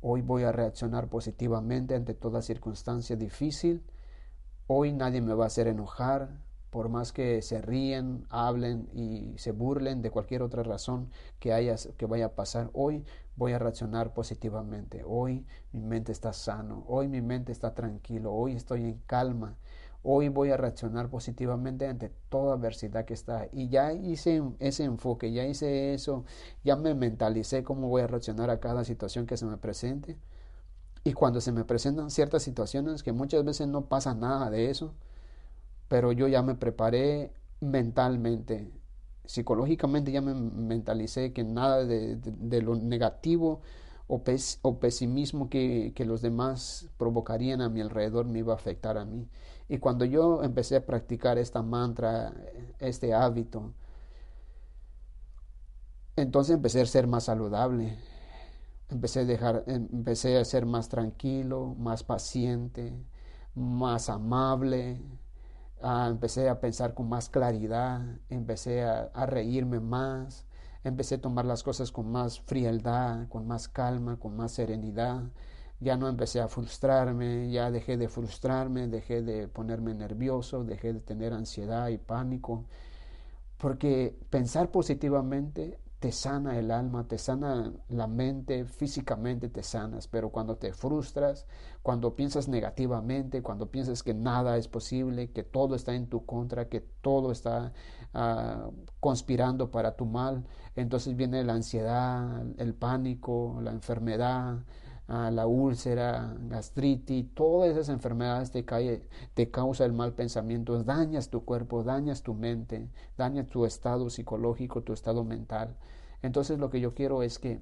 Hoy 0.00 0.22
voy 0.22 0.44
a 0.44 0.52
reaccionar 0.52 1.08
positivamente 1.08 1.94
ante 1.94 2.14
toda 2.14 2.40
circunstancia 2.40 3.14
difícil. 3.14 3.84
Hoy 4.68 4.94
nadie 4.94 5.20
me 5.20 5.34
va 5.34 5.44
a 5.44 5.48
hacer 5.48 5.68
enojar, 5.68 6.40
por 6.70 6.88
más 6.88 7.12
que 7.12 7.42
se 7.42 7.60
ríen, 7.60 8.24
hablen 8.30 8.88
y 8.94 9.36
se 9.36 9.52
burlen 9.52 10.00
de 10.00 10.10
cualquier 10.10 10.40
otra 10.40 10.62
razón 10.62 11.10
que, 11.38 11.52
haya, 11.52 11.76
que 11.98 12.06
vaya 12.06 12.24
a 12.24 12.34
pasar. 12.34 12.70
Hoy 12.72 13.04
voy 13.36 13.52
a 13.52 13.58
reaccionar 13.58 14.14
positivamente. 14.14 15.04
Hoy 15.06 15.44
mi 15.72 15.82
mente 15.82 16.10
está 16.10 16.32
sano. 16.32 16.84
Hoy 16.88 17.08
mi 17.08 17.20
mente 17.20 17.52
está 17.52 17.74
tranquilo. 17.74 18.32
Hoy 18.32 18.52
estoy 18.54 18.84
en 18.84 18.98
calma. 19.04 19.58
Hoy 20.04 20.28
voy 20.28 20.50
a 20.50 20.56
reaccionar 20.56 21.08
positivamente 21.08 21.86
ante 21.86 22.10
toda 22.28 22.54
adversidad 22.54 23.04
que 23.04 23.14
está. 23.14 23.48
Y 23.52 23.68
ya 23.68 23.92
hice 23.92 24.42
ese 24.58 24.84
enfoque, 24.84 25.32
ya 25.32 25.44
hice 25.44 25.94
eso, 25.94 26.24
ya 26.64 26.76
me 26.76 26.94
mentalicé 26.94 27.62
cómo 27.62 27.88
voy 27.88 28.02
a 28.02 28.08
reaccionar 28.08 28.50
a 28.50 28.58
cada 28.60 28.84
situación 28.84 29.26
que 29.26 29.36
se 29.36 29.46
me 29.46 29.56
presente. 29.58 30.18
Y 31.04 31.12
cuando 31.14 31.40
se 31.40 31.52
me 31.52 31.64
presentan 31.64 32.10
ciertas 32.10 32.42
situaciones, 32.42 33.02
que 33.02 33.12
muchas 33.12 33.44
veces 33.44 33.68
no 33.68 33.86
pasa 33.86 34.14
nada 34.14 34.50
de 34.50 34.70
eso, 34.70 34.94
pero 35.88 36.12
yo 36.12 36.28
ya 36.28 36.42
me 36.42 36.54
preparé 36.54 37.32
mentalmente, 37.60 38.72
psicológicamente 39.24 40.12
ya 40.12 40.20
me 40.20 40.34
mentalicé 40.34 41.32
que 41.32 41.44
nada 41.44 41.84
de, 41.84 42.62
lo 42.62 42.76
negativo 42.76 43.62
o, 44.08 44.22
pesimismo 44.80 45.48
que 45.50 45.94
los 46.06 46.22
demás 46.22 46.88
provocarían 46.98 47.62
a 47.62 47.68
mi 47.68 47.80
alrededor 47.80 48.26
me 48.26 48.40
iba 48.40 48.52
a 48.52 48.56
afectar 48.56 48.98
a 48.98 49.04
mí. 49.04 49.28
Y 49.72 49.78
cuando 49.78 50.04
yo 50.04 50.42
empecé 50.42 50.76
a 50.76 50.84
practicar 50.84 51.38
esta 51.38 51.62
mantra, 51.62 52.34
este 52.78 53.14
hábito, 53.14 53.72
entonces 56.14 56.56
empecé 56.56 56.82
a 56.82 56.84
ser 56.84 57.06
más 57.06 57.24
saludable, 57.24 57.96
empecé 58.90 59.20
a, 59.20 59.24
dejar, 59.24 59.64
empecé 59.66 60.36
a 60.36 60.44
ser 60.44 60.66
más 60.66 60.90
tranquilo, 60.90 61.74
más 61.78 62.04
paciente, 62.04 62.92
más 63.54 64.10
amable, 64.10 65.00
ah, 65.80 66.08
empecé 66.10 66.50
a 66.50 66.60
pensar 66.60 66.92
con 66.92 67.08
más 67.08 67.30
claridad, 67.30 68.02
empecé 68.28 68.82
a 68.82 69.24
reírme 69.24 69.80
más, 69.80 70.44
empecé 70.84 71.14
a 71.14 71.20
tomar 71.22 71.46
las 71.46 71.62
cosas 71.62 71.90
con 71.90 72.12
más 72.12 72.40
frialdad, 72.40 73.26
con 73.28 73.46
más 73.46 73.68
calma, 73.68 74.18
con 74.18 74.36
más 74.36 74.52
serenidad, 74.52 75.22
ya 75.82 75.96
no 75.96 76.08
empecé 76.08 76.40
a 76.40 76.48
frustrarme, 76.48 77.50
ya 77.50 77.70
dejé 77.70 77.96
de 77.96 78.08
frustrarme, 78.08 78.86
dejé 78.88 79.22
de 79.22 79.48
ponerme 79.48 79.94
nervioso, 79.94 80.64
dejé 80.64 80.92
de 80.92 81.00
tener 81.00 81.32
ansiedad 81.32 81.88
y 81.88 81.98
pánico, 81.98 82.66
porque 83.58 84.16
pensar 84.30 84.70
positivamente 84.70 85.78
te 86.02 86.10
sana 86.10 86.58
el 86.58 86.72
alma, 86.72 87.06
te 87.06 87.16
sana 87.16 87.72
la 87.88 88.08
mente, 88.08 88.64
físicamente 88.64 89.48
te 89.48 89.62
sanas, 89.62 90.08
pero 90.08 90.30
cuando 90.30 90.56
te 90.56 90.72
frustras, 90.72 91.46
cuando 91.82 92.16
piensas 92.16 92.48
negativamente, 92.48 93.40
cuando 93.40 93.70
piensas 93.70 94.02
que 94.02 94.12
nada 94.12 94.56
es 94.56 94.66
posible, 94.66 95.30
que 95.30 95.44
todo 95.44 95.76
está 95.76 95.94
en 95.94 96.08
tu 96.08 96.26
contra, 96.26 96.68
que 96.68 96.80
todo 96.80 97.30
está 97.30 97.72
ah, 98.14 98.68
conspirando 98.98 99.70
para 99.70 99.94
tu 99.94 100.04
mal, 100.06 100.44
entonces 100.74 101.16
viene 101.16 101.44
la 101.44 101.54
ansiedad, 101.54 102.42
el 102.58 102.74
pánico, 102.74 103.60
la 103.62 103.70
enfermedad, 103.70 104.58
la 105.12 105.46
úlcera, 105.46 106.34
gastritis, 106.48 107.34
todas 107.34 107.70
esas 107.70 107.90
enfermedades 107.90 108.50
te, 108.50 108.64
cae, 108.64 109.02
te 109.34 109.50
causa 109.50 109.84
el 109.84 109.92
mal 109.92 110.14
pensamiento, 110.14 110.82
dañas 110.84 111.28
tu 111.28 111.44
cuerpo, 111.44 111.84
dañas 111.84 112.22
tu 112.22 112.32
mente, 112.32 112.88
dañas 113.18 113.46
tu 113.48 113.66
estado 113.66 114.08
psicológico, 114.08 114.82
tu 114.82 114.94
estado 114.94 115.22
mental. 115.22 115.76
Entonces 116.22 116.58
lo 116.58 116.70
que 116.70 116.80
yo 116.80 116.94
quiero 116.94 117.22
es 117.22 117.38
que, 117.38 117.60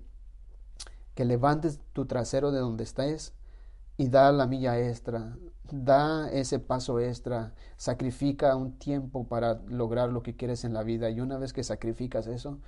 que 1.16 1.24
levantes 1.24 1.80
tu 1.92 2.06
trasero 2.06 2.52
de 2.52 2.60
donde 2.60 2.84
estés 2.84 3.34
y 3.96 4.08
da 4.08 4.30
la 4.30 4.46
milla 4.46 4.78
extra, 4.78 5.36
da 5.72 6.30
ese 6.30 6.60
paso 6.60 7.00
extra, 7.00 7.52
sacrifica 7.76 8.54
un 8.54 8.78
tiempo 8.78 9.26
para 9.26 9.60
lograr 9.66 10.12
lo 10.12 10.22
que 10.22 10.36
quieres 10.36 10.64
en 10.64 10.72
la 10.72 10.84
vida 10.84 11.10
y 11.10 11.20
una 11.20 11.36
vez 11.36 11.52
que 11.52 11.64
sacrificas 11.64 12.28
eso, 12.28 12.60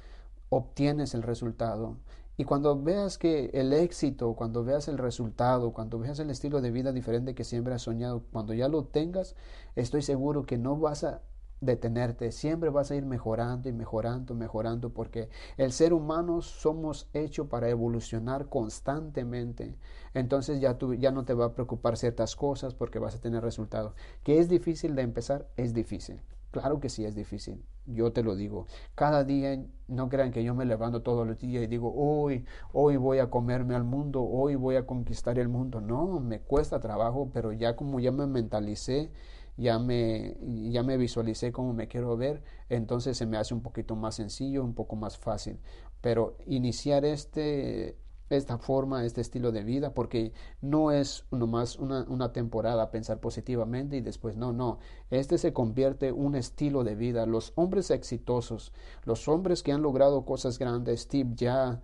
obtienes 0.49 1.15
el 1.15 1.23
resultado. 1.23 1.99
Y 2.37 2.45
cuando 2.45 2.81
veas 2.81 3.19
que 3.19 3.51
el 3.53 3.73
éxito, 3.73 4.35
cuando 4.35 4.65
veas 4.65 4.89
el 4.89 4.99
resultado, 4.99 5.73
cuando 5.73 5.99
veas 5.99 6.19
el 6.19 6.31
estilo 6.31 6.61
de 6.61 6.71
vida 6.71 6.93
diferente 6.93 7.35
que 7.35 7.45
siempre 7.45 7.75
has 7.75 7.83
soñado, 7.83 8.23
cuando 8.33 8.55
ya 8.55 8.69
lo 8.69 8.85
tengas, 8.85 9.37
estoy 9.77 10.03
seguro 10.03 10.45
que 10.45 10.57
no 10.59 10.77
vas 10.77 11.05
a 11.05 11.21
detenerte, 11.61 12.33
siempre 12.33 12.71
vas 12.71 12.91
a 12.91 12.97
ir 12.97 13.07
mejorando 13.07 13.69
y 13.69 13.73
mejorando, 13.73 14.35
mejorando, 14.35 14.91
porque 14.91 15.29
el 15.57 15.73
ser 15.73 15.93
humano 15.93 16.43
somos 16.43 17.09
hechos 17.13 17.47
para 17.49 17.69
evolucionar 17.69 18.49
constantemente. 18.49 19.77
Entonces 20.13 20.61
ya, 20.61 20.77
tú, 20.77 20.95
ya 20.95 21.13
no 21.13 21.25
te 21.25 21.35
va 21.35 21.47
a 21.47 21.55
preocupar 21.55 21.97
ciertas 21.97 22.35
cosas 22.35 22.75
porque 22.75 22.99
vas 22.99 23.15
a 23.15 23.21
tener 23.21 23.43
resultados. 23.43 23.95
¿Que 24.25 24.39
es 24.39 24.49
difícil 24.49 24.95
de 24.97 25.03
empezar? 25.03 25.49
Es 25.57 25.73
difícil. 25.73 26.21
Claro 26.53 26.81
que 26.81 26.91
sí 26.91 27.05
es 27.07 27.15
difícil, 27.15 27.65
yo 27.87 28.13
te 28.13 28.23
lo 28.23 28.37
digo. 28.37 28.67
Cada 28.95 29.25
día, 29.25 29.59
no 29.89 30.09
crean 30.11 30.31
que 30.33 30.45
yo 30.45 30.55
me 30.55 30.67
levanto 30.67 31.03
todos 31.03 31.27
los 31.27 31.39
días 31.39 31.65
y 31.65 31.67
digo, 31.67 31.93
hoy, 31.97 32.45
hoy 32.75 32.97
voy 32.99 33.19
a 33.21 33.31
comerme 33.31 33.75
al 33.75 33.85
mundo, 33.85 34.23
hoy 34.23 34.55
voy 34.55 34.77
a 34.77 34.87
conquistar 34.87 35.39
el 35.39 35.49
mundo. 35.49 35.81
No, 35.81 36.21
me 36.21 36.41
cuesta 36.41 36.79
trabajo, 36.79 37.31
pero 37.33 37.53
ya 37.53 37.75
como 37.75 38.01
ya 38.01 38.13
me 38.13 38.27
mentalicé, 38.27 39.11
ya 39.57 39.79
me, 39.79 40.37
ya 40.71 40.83
me 40.83 40.99
visualicé 40.99 41.53
cómo 41.53 41.73
me 41.73 41.89
quiero 41.89 42.17
ver, 42.19 42.43
entonces 42.69 43.17
se 43.17 43.27
me 43.27 43.39
hace 43.39 43.55
un 43.55 43.63
poquito 43.63 43.97
más 43.97 44.17
sencillo, 44.17 44.63
un 44.63 44.75
poco 44.75 44.95
más 44.97 45.17
fácil. 45.19 45.59
Pero 46.03 46.37
iniciar 46.47 47.05
este, 47.07 47.97
esta 48.37 48.59
forma, 48.59 49.05
este 49.05 49.21
estilo 49.21 49.53
de 49.53 49.65
vida, 49.65 49.95
porque 49.95 50.33
no 50.61 50.91
es 50.93 51.25
nomás 51.31 51.79
una, 51.79 52.05
una 52.09 52.33
temporada 52.33 52.91
pensar 52.91 53.21
positivamente 53.21 53.97
y 53.97 54.01
después 54.01 54.37
no, 54.37 54.53
no, 54.53 54.79
este 55.11 55.39
se 55.39 55.53
convierte 55.53 56.09
en 56.09 56.19
un 56.19 56.35
estilo 56.35 56.85
de 56.85 56.95
vida. 56.95 57.27
Los 57.27 57.53
hombres 57.57 57.91
exitosos, 57.91 58.73
los 59.05 59.29
hombres 59.29 59.63
que 59.63 59.73
han 59.73 59.83
logrado 59.83 60.25
cosas 60.25 60.59
grandes, 60.59 61.01
Steve 61.03 61.35
Jobs, 61.39 61.79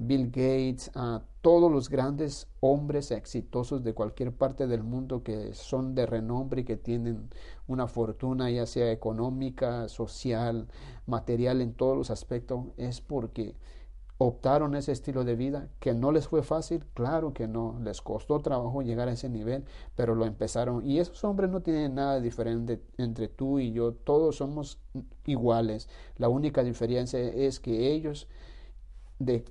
Bill 0.00 0.26
Gates, 0.26 0.90
a 0.94 1.22
todos 1.40 1.70
los 1.70 1.88
grandes 1.88 2.48
hombres 2.60 3.12
exitosos 3.12 3.84
de 3.84 3.94
cualquier 3.94 4.32
parte 4.32 4.66
del 4.66 4.82
mundo 4.82 5.22
que 5.22 5.52
son 5.54 5.94
de 5.94 6.06
renombre 6.06 6.62
y 6.62 6.64
que 6.64 6.76
tienen 6.76 7.30
una 7.68 7.86
fortuna 7.86 8.50
ya 8.50 8.66
sea 8.66 8.90
económica, 8.90 9.88
social, 9.88 10.66
material 11.06 11.60
en 11.60 11.74
todos 11.74 11.96
los 11.96 12.10
aspectos, 12.10 12.64
es 12.78 13.00
porque 13.00 13.54
optaron 14.18 14.74
ese 14.74 14.92
estilo 14.92 15.24
de 15.24 15.34
vida, 15.34 15.68
que 15.80 15.92
no 15.94 16.12
les 16.12 16.28
fue 16.28 16.42
fácil, 16.42 16.84
claro 16.94 17.32
que 17.32 17.48
no, 17.48 17.78
les 17.82 18.00
costó 18.00 18.40
trabajo 18.40 18.82
llegar 18.82 19.08
a 19.08 19.12
ese 19.12 19.28
nivel, 19.28 19.64
pero 19.96 20.14
lo 20.14 20.24
empezaron. 20.24 20.86
Y 20.86 21.00
esos 21.00 21.24
hombres 21.24 21.50
no 21.50 21.62
tienen 21.62 21.94
nada 21.94 22.20
diferente 22.20 22.80
entre 22.96 23.28
tú 23.28 23.58
y 23.58 23.72
yo, 23.72 23.92
todos 23.92 24.36
somos 24.36 24.78
iguales. 25.26 25.88
La 26.16 26.28
única 26.28 26.62
diferencia 26.62 27.18
es 27.18 27.60
que 27.60 27.92
ellos 27.92 28.28
de 29.18 29.44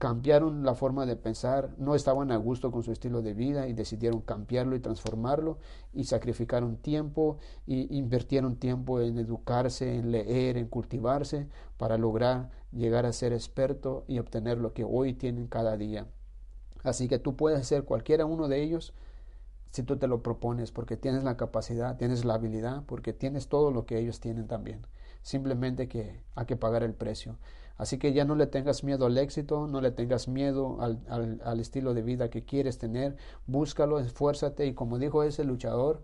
cambiaron 0.00 0.64
la 0.64 0.74
forma 0.74 1.04
de 1.04 1.14
pensar, 1.14 1.74
no 1.76 1.94
estaban 1.94 2.32
a 2.32 2.36
gusto 2.38 2.72
con 2.72 2.82
su 2.82 2.90
estilo 2.90 3.20
de 3.20 3.34
vida 3.34 3.68
y 3.68 3.74
decidieron 3.74 4.22
cambiarlo 4.22 4.74
y 4.74 4.80
transformarlo 4.80 5.58
y 5.92 6.04
sacrificaron 6.04 6.78
tiempo 6.78 7.36
y 7.66 7.98
invirtieron 7.98 8.56
tiempo 8.56 9.02
en 9.02 9.18
educarse, 9.18 9.96
en 9.96 10.10
leer, 10.10 10.56
en 10.56 10.68
cultivarse 10.68 11.48
para 11.76 11.98
lograr 11.98 12.48
llegar 12.72 13.06
a 13.06 13.12
ser 13.12 13.32
experto 13.32 14.04
y 14.06 14.18
obtener 14.18 14.58
lo 14.58 14.72
que 14.72 14.84
hoy 14.84 15.14
tienen 15.14 15.46
cada 15.46 15.76
día. 15.76 16.06
Así 16.82 17.08
que 17.08 17.18
tú 17.18 17.36
puedes 17.36 17.66
ser 17.66 17.84
cualquiera 17.84 18.24
uno 18.24 18.48
de 18.48 18.62
ellos 18.62 18.94
si 19.70 19.82
tú 19.82 19.96
te 19.96 20.08
lo 20.08 20.22
propones, 20.22 20.72
porque 20.72 20.96
tienes 20.96 21.22
la 21.22 21.36
capacidad, 21.36 21.96
tienes 21.96 22.24
la 22.24 22.34
habilidad, 22.34 22.82
porque 22.86 23.12
tienes 23.12 23.48
todo 23.48 23.70
lo 23.70 23.86
que 23.86 23.98
ellos 23.98 24.18
tienen 24.20 24.48
también. 24.48 24.84
Simplemente 25.22 25.88
que 25.88 26.22
hay 26.34 26.46
que 26.46 26.56
pagar 26.56 26.82
el 26.82 26.94
precio. 26.94 27.38
Así 27.76 27.98
que 27.98 28.12
ya 28.12 28.24
no 28.24 28.34
le 28.34 28.46
tengas 28.46 28.84
miedo 28.84 29.06
al 29.06 29.16
éxito, 29.16 29.66
no 29.66 29.80
le 29.80 29.90
tengas 29.90 30.28
miedo 30.28 30.82
al, 30.82 31.00
al, 31.42 31.60
estilo 31.60 31.94
de 31.94 32.02
vida 32.02 32.28
que 32.28 32.44
quieres 32.44 32.78
tener, 32.78 33.16
búscalo, 33.46 34.00
esfuérzate 34.00 34.66
y 34.66 34.74
como 34.74 34.98
dijo 34.98 35.22
ese 35.22 35.44
luchador, 35.44 36.02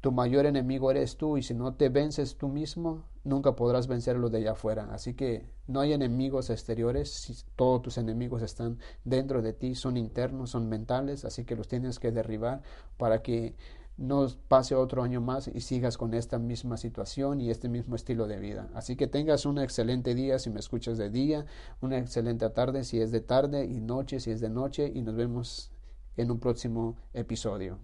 tu 0.00 0.12
mayor 0.12 0.46
enemigo 0.46 0.90
eres 0.90 1.16
tú 1.16 1.36
y 1.36 1.42
si 1.42 1.54
no 1.54 1.74
te 1.74 1.90
vences 1.90 2.36
tú 2.36 2.48
mismo, 2.48 3.04
nunca 3.22 3.54
podrás 3.54 3.86
vencerlo 3.86 4.30
de 4.30 4.38
allá 4.38 4.52
afuera. 4.52 4.88
Así 4.92 5.14
que 5.14 5.46
no 5.66 5.80
hay 5.80 5.92
enemigos 5.92 6.48
exteriores, 6.48 7.44
todos 7.54 7.82
tus 7.82 7.98
enemigos 7.98 8.42
están 8.42 8.78
dentro 9.04 9.42
de 9.42 9.52
ti, 9.52 9.74
son 9.74 9.96
internos, 9.96 10.50
son 10.50 10.68
mentales, 10.68 11.24
así 11.24 11.44
que 11.44 11.54
los 11.56 11.68
tienes 11.68 11.98
que 11.98 12.12
derribar 12.12 12.62
para 12.96 13.22
que 13.22 13.56
no 13.98 14.26
pase 14.48 14.74
otro 14.74 15.02
año 15.02 15.20
más 15.20 15.48
y 15.48 15.60
sigas 15.60 15.98
con 15.98 16.14
esta 16.14 16.38
misma 16.38 16.78
situación 16.78 17.38
y 17.42 17.50
este 17.50 17.68
mismo 17.68 17.94
estilo 17.94 18.26
de 18.26 18.38
vida. 18.38 18.70
Así 18.72 18.96
que 18.96 19.06
tengas 19.06 19.44
un 19.44 19.58
excelente 19.58 20.14
día 20.14 20.38
si 20.38 20.48
me 20.48 20.60
escuchas 20.60 20.96
de 20.96 21.10
día, 21.10 21.44
una 21.82 21.98
excelente 21.98 22.48
tarde 22.48 22.84
si 22.84 23.00
es 23.02 23.12
de 23.12 23.20
tarde 23.20 23.66
y 23.66 23.80
noche 23.80 24.18
si 24.18 24.30
es 24.30 24.40
de 24.40 24.48
noche 24.48 24.90
y 24.94 25.02
nos 25.02 25.14
vemos 25.14 25.70
en 26.16 26.30
un 26.30 26.40
próximo 26.40 26.96
episodio. 27.12 27.78